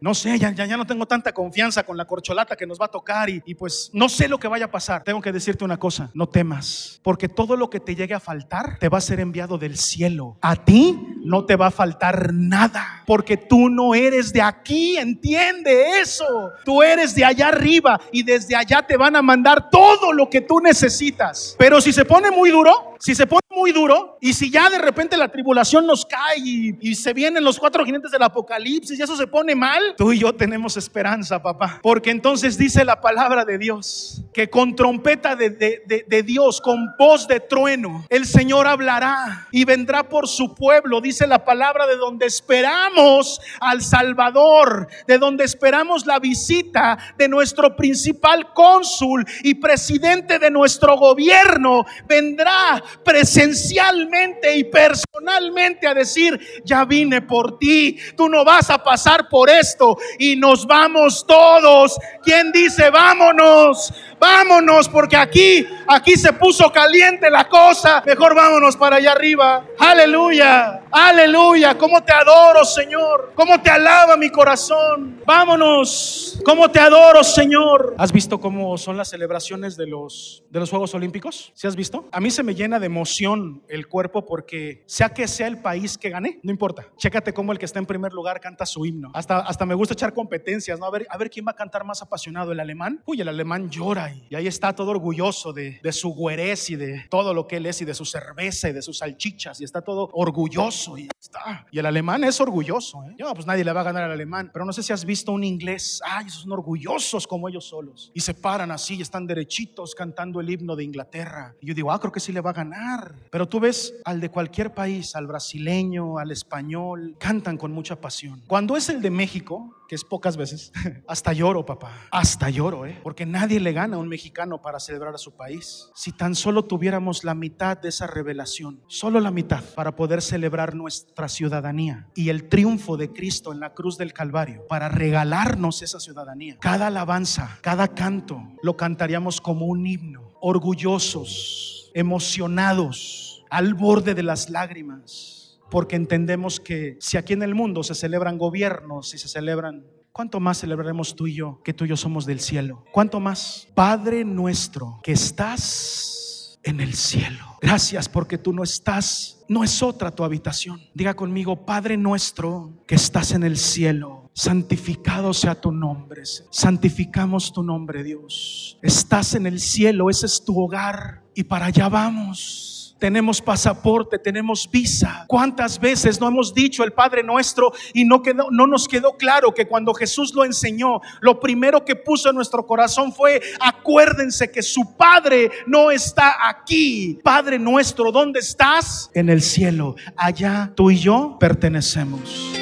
[0.00, 2.90] no sé, ya, ya, no tengo tanta confianza con la corcholata que nos va a
[2.90, 5.04] tocar y, y pues no sé lo que vaya a pasar.
[5.04, 8.78] Tengo que decirte una cosa, no temas, porque todo lo que te llegue a faltar
[8.78, 10.38] te va a ser enviado del cielo.
[10.40, 16.00] A ti no te va a faltar nada, porque tú no eres de aquí, entiende
[16.00, 16.50] eso.
[16.64, 20.40] Tú eres de allá arriba y desde allá te van a mandar todo lo que
[20.40, 21.54] tú necesitas.
[21.58, 24.78] Pero si se pone muy duro, si se pone muy duro y si ya de
[24.78, 29.16] repente la tribulación nos cae y, se vienen los cuatro jinetes del apocalipsis y eso
[29.16, 31.80] se pone mal, tú y yo tenemos esperanza, papá.
[31.82, 37.26] Porque entonces dice la palabra de Dios que con trompeta de, de Dios, con voz
[37.26, 42.26] de trueno, el Señor hablará y vendrá por su pueblo, dice la palabra de donde
[42.26, 50.50] esperamos al Salvador, de donde esperamos la visita de nuestro principal cónsul y presidente de
[50.50, 58.68] nuestro gobierno, vendrá presencialmente y personalmente a decir, ya vine por ti, tú no vas
[58.68, 61.96] a pasar por esto y nos vamos todos.
[62.22, 63.92] ¿Quién dice, vámonos?
[64.22, 68.02] Vámonos porque aquí, aquí se puso caliente la cosa.
[68.06, 69.66] Mejor vámonos para allá arriba.
[69.78, 71.76] Aleluya, aleluya.
[71.76, 73.32] ¿Cómo te adoro, Señor?
[73.34, 75.20] ¿Cómo te alaba mi corazón?
[75.26, 76.38] Vámonos.
[76.44, 77.96] ¿Cómo te adoro, Señor?
[77.98, 81.50] ¿Has visto cómo son las celebraciones de los, de los Juegos Olímpicos?
[81.54, 81.91] ¿Sí has visto?
[82.12, 85.98] A mí se me llena de emoción el cuerpo porque sea que sea el país
[85.98, 86.86] que gane, no importa.
[86.96, 89.10] Chécate cómo el que está en primer lugar canta su himno.
[89.14, 90.86] Hasta, hasta me gusta echar competencias, ¿no?
[90.86, 93.02] A ver, a ver quién va a cantar más apasionado, el alemán.
[93.06, 97.04] Uy, el alemán llora y, ahí está todo orgulloso de, de su güerez y de
[97.10, 99.82] todo lo que él es y de su cerveza y de sus salchichas y está
[99.82, 101.66] todo orgulloso y está.
[101.70, 103.14] Y el alemán es orgulloso, ¿eh?
[103.18, 105.32] Yo, pues nadie le va a ganar al alemán, pero no sé si has visto
[105.32, 109.94] un inglés, ay, son orgullosos como ellos solos y se paran así y están derechitos
[109.94, 111.54] cantando el himno de Inglaterra.
[111.60, 113.14] Y yo digo, ah, creo que sí le va a ganar.
[113.30, 118.42] Pero tú ves al de cualquier país, al brasileño, al español, cantan con mucha pasión.
[118.46, 120.72] Cuando es el de México, que es pocas veces,
[121.08, 123.00] hasta lloro, papá, hasta lloro, ¿eh?
[123.02, 125.90] Porque nadie le gana a un mexicano para celebrar a su país.
[125.94, 130.76] Si tan solo tuviéramos la mitad de esa revelación, solo la mitad, para poder celebrar
[130.76, 135.98] nuestra ciudadanía y el triunfo de Cristo en la cruz del Calvario, para regalarnos esa
[135.98, 136.56] ciudadanía.
[136.60, 144.50] Cada alabanza, cada canto, lo cantaríamos como un himno, orgullosos, emocionados, al borde de las
[144.50, 145.38] lágrimas
[145.70, 150.40] porque entendemos que si aquí en el mundo se celebran gobiernos y se celebran ¿Cuánto
[150.40, 152.84] más celebraremos tú y yo que tú y yo somos del cielo?
[152.92, 153.66] ¿Cuánto más?
[153.74, 157.56] Padre nuestro que estás en el cielo.
[157.62, 160.82] Gracias porque tú no estás, no es otra tu habitación.
[160.92, 164.21] Diga conmigo, Padre nuestro que estás en el cielo.
[164.34, 166.22] Santificado sea tu nombre.
[166.50, 168.78] Santificamos tu nombre, Dios.
[168.82, 172.72] Estás en el cielo, ese es tu hogar y para allá vamos
[173.02, 175.24] tenemos pasaporte, tenemos visa.
[175.26, 179.52] ¿Cuántas veces no hemos dicho el Padre nuestro y no, quedó, no nos quedó claro
[179.52, 184.62] que cuando Jesús lo enseñó, lo primero que puso en nuestro corazón fue, acuérdense que
[184.62, 187.18] su Padre no está aquí.
[187.24, 189.10] Padre nuestro, ¿dónde estás?
[189.14, 189.96] En el cielo.
[190.16, 192.52] Allá tú y yo pertenecemos.